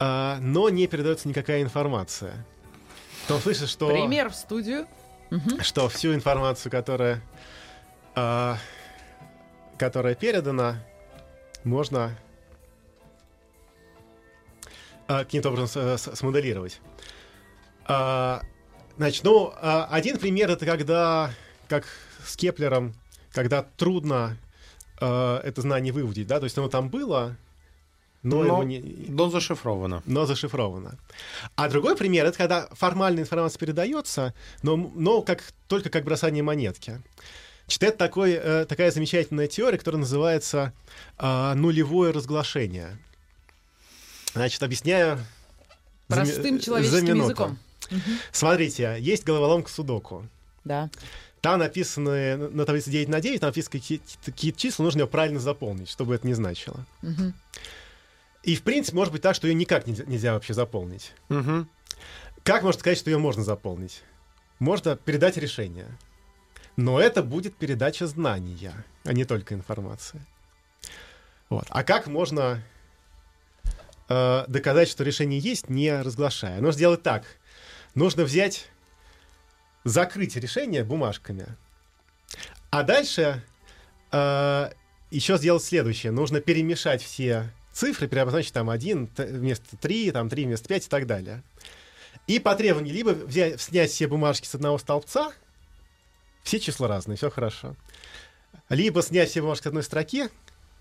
А, 0.00 0.38
но 0.40 0.68
не 0.70 0.86
передается 0.88 1.28
никакая 1.28 1.62
информация. 1.62 2.44
В 3.24 3.28
том 3.28 3.40
смысле, 3.40 3.66
что, 3.68 3.88
Пример 3.90 4.30
в 4.30 4.34
студию. 4.34 4.86
Что 5.60 5.88
всю 5.88 6.12
информацию, 6.14 6.72
которая, 6.72 7.22
а, 8.16 8.56
которая 9.78 10.14
передана, 10.16 10.82
можно 11.62 12.16
а, 15.06 15.24
каким-то 15.24 15.50
образом 15.50 15.68
с- 15.68 16.02
с- 16.02 16.16
смоделировать. 16.16 16.80
А, 17.84 18.42
значит, 18.96 19.24
ну, 19.24 19.52
а, 19.56 19.86
один 19.90 20.18
пример 20.18 20.50
это 20.50 20.64
когда, 20.66 21.30
как 21.68 21.84
с 22.24 22.36
Кеплером, 22.36 22.94
когда 23.32 23.62
трудно 23.62 24.36
а, 25.00 25.40
это 25.42 25.60
знание 25.62 25.92
выудить, 25.92 26.26
да, 26.26 26.38
то 26.38 26.44
есть 26.44 26.56
оно 26.58 26.68
там 26.68 26.88
было, 26.90 27.36
но, 28.22 28.42
Но- 28.42 28.62
не, 28.62 28.80
Но 29.08 29.30
зашифровано. 29.30 30.02
но 30.06 30.26
зашифровано. 30.26 30.98
А 31.56 31.68
другой 31.68 31.96
пример 31.96 32.26
это 32.26 32.36
когда 32.36 32.68
формальная 32.72 33.22
информация 33.22 33.58
передается, 33.58 34.34
но, 34.62 34.76
но 34.76 35.22
как, 35.22 35.42
только 35.68 35.88
как 35.90 36.04
бросание 36.04 36.42
монетки. 36.42 37.00
Это 37.80 37.96
такой, 37.96 38.32
э, 38.32 38.64
такая 38.68 38.90
замечательная 38.90 39.46
теория, 39.46 39.78
которая 39.78 40.00
называется 40.00 40.72
а, 41.16 41.54
нулевое 41.54 42.10
разглашение. 42.12 42.98
Значит, 44.34 44.62
объясняю 44.62 45.18
за 46.08 46.16
Простым 46.16 46.58
за 46.58 46.64
человеческим 46.64 47.04
минуту. 47.06 47.22
языком. 47.30 47.58
Смотрите, 48.32 48.96
есть 49.00 49.24
головоломка 49.24 49.70
Судоку. 49.70 50.26
Да. 50.64 50.90
Там 51.40 51.58
написаны 51.60 52.36
на 52.36 52.64
таблице 52.66 52.90
9 52.90 53.08
на 53.08 53.20
9, 53.20 53.40
там 53.40 53.48
написаны 53.48 53.72
какие- 53.80 54.00
какие-то 54.24 54.58
числа, 54.58 54.84
нужно 54.84 55.00
ее 55.00 55.06
правильно 55.06 55.40
заполнить, 55.40 55.88
чтобы 55.88 56.14
это 56.14 56.26
не 56.26 56.34
значило. 56.34 56.84
Мгм. 57.02 57.34
И, 58.42 58.56
в 58.56 58.62
принципе, 58.62 58.96
может 58.96 59.12
быть 59.12 59.22
так, 59.22 59.34
что 59.34 59.46
ее 59.46 59.54
никак 59.54 59.86
нельзя, 59.86 60.04
нельзя 60.04 60.34
вообще 60.34 60.54
заполнить. 60.54 61.12
Мгм. 61.28 61.68
Как 62.42 62.62
можно 62.62 62.80
сказать, 62.80 62.98
что 62.98 63.10
ее 63.10 63.18
можно 63.18 63.42
заполнить? 63.42 64.02
Можно 64.58 64.96
передать 64.96 65.36
решение. 65.36 65.86
Но 66.76 66.98
это 67.00 67.22
будет 67.22 67.56
передача 67.56 68.06
знания, 68.06 68.72
а 69.04 69.12
не 69.12 69.24
только 69.24 69.54
информация. 69.54 70.26
Вот. 71.50 71.66
А 71.68 71.82
как 71.82 72.06
можно 72.06 72.62
э, 74.08 74.44
доказать, 74.48 74.88
что 74.88 75.04
решение 75.04 75.38
есть, 75.38 75.68
не 75.68 76.00
разглашая? 76.00 76.56
Нужно 76.56 76.72
сделать 76.72 77.02
так. 77.02 77.24
Нужно 77.94 78.24
взять, 78.24 78.70
закрыть 79.84 80.36
решение 80.36 80.84
бумажками. 80.84 81.46
А 82.70 82.84
дальше 82.84 83.42
э, 84.12 84.70
еще 85.10 85.36
сделать 85.36 85.64
следующее. 85.64 86.12
Нужно 86.12 86.40
перемешать 86.40 87.02
все 87.02 87.52
цифры, 87.72 88.08
переобозначить 88.08 88.52
там 88.52 88.70
1 88.70 89.10
вместо 89.16 89.76
3, 89.76 90.10
там 90.12 90.28
3 90.28 90.44
вместо 90.44 90.68
5 90.68 90.86
и 90.86 90.88
так 90.88 91.06
далее. 91.06 91.42
И 92.26 92.38
по 92.38 92.54
требованию 92.54 92.94
либо 92.94 93.10
взять, 93.10 93.60
снять 93.60 93.90
все 93.90 94.06
бумажки 94.06 94.46
с 94.46 94.54
одного 94.54 94.78
столбца, 94.78 95.32
все 96.42 96.60
числа 96.60 96.88
разные, 96.88 97.16
все 97.16 97.30
хорошо. 97.30 97.76
Либо 98.68 99.02
снять 99.02 99.30
все 99.30 99.40
бумажки 99.42 99.64
с 99.64 99.66
одной 99.66 99.82
строки, 99.82 100.28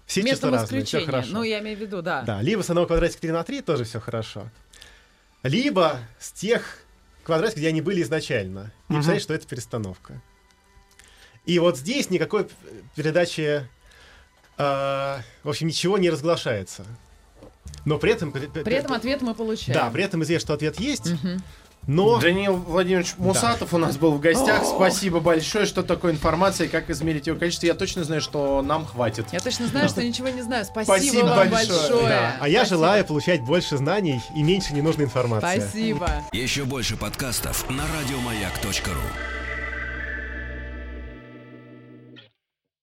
все 0.05 0.21
Местом 0.23 0.49
числа 0.49 0.61
разные, 0.61 0.83
все 0.85 1.05
хорошо. 1.05 1.29
Ну, 1.31 1.43
я 1.43 1.59
имею 1.59 1.77
в 1.77 1.81
виду, 1.81 2.01
да. 2.01 2.21
Да, 2.23 2.41
либо 2.41 2.61
с 2.61 2.69
одного 2.69 2.87
квадратика 2.87 3.21
3 3.21 3.31
на 3.31 3.43
3 3.43 3.61
тоже 3.61 3.83
все 3.83 3.99
хорошо. 3.99 4.49
Либо 5.43 5.99
с 6.19 6.31
тех 6.31 6.79
квадратиков, 7.23 7.59
где 7.59 7.67
они 7.69 7.81
были 7.81 8.01
изначально. 8.01 8.71
И 8.89 8.93
Мгм. 8.93 8.97
представить, 8.97 9.21
что 9.21 9.33
это 9.33 9.47
перестановка. 9.47 10.21
И 11.45 11.57
вот 11.59 11.77
здесь 11.77 12.09
никакой 12.09 12.47
передачи, 12.95 13.67
в 14.59 15.49
общем, 15.49 15.67
ничего 15.67 15.97
не 15.97 16.09
разглашается. 16.09 16.85
Но 17.85 17.97
при 17.97 18.11
этом... 18.11 18.31
при- 18.31 18.73
этом 18.75 18.93
ответ 18.93 19.21
мы 19.21 19.33
получаем. 19.33 19.73
Да, 19.79 19.89
при 19.89 20.03
этом 20.03 20.21
известно, 20.23 20.45
что 20.47 20.53
ответ 20.53 20.79
есть, 20.81 21.05
Мгм. 21.23 21.41
но... 21.87 22.19
Даниил 22.19 22.57
Владимирович 22.57 23.13
Мусатов 23.17 23.73
у 23.73 23.77
нас 23.77 23.95
был 23.97 24.11
в 24.11 24.19
гостях. 24.19 24.65
Спасибо 24.65 25.21
большое, 25.21 25.65
что 25.65 25.81
такое 25.81 26.11
информация 26.11 26.67
и 26.67 26.69
как 26.69 26.89
измерить 26.89 27.27
ее 27.27 27.35
количество. 27.35 27.67
Я 27.67 27.73
точно 27.75 28.03
знаю, 28.03 28.19
что 28.21 28.61
нам 28.61 28.85
хватит. 28.85 29.27
Я 29.31 29.39
точно 29.39 29.67
знаю, 29.67 29.87
что 29.87 30.03
ничего 30.03 30.27
не 30.27 30.41
знаю. 30.41 30.65
Спасибо, 30.65 30.93
Спасибо 30.97 31.25
вам 31.27 31.49
большое. 31.49 31.79
большое. 31.79 32.07
Да, 32.09 32.37
А 32.41 32.49
я 32.49 32.59
Спасибо. 32.59 32.77
желаю 32.79 33.05
получать 33.05 33.41
больше 33.41 33.77
знаний 33.77 34.19
и 34.35 34.43
меньше 34.43 34.73
ненужной 34.73 35.05
информации. 35.05 35.59
Спасибо. 35.61 36.09
Еще 36.33 36.65
больше 36.65 36.97
подкастов 36.97 37.69
на 37.69 37.83
радиомаяк.ру. 37.97 39.38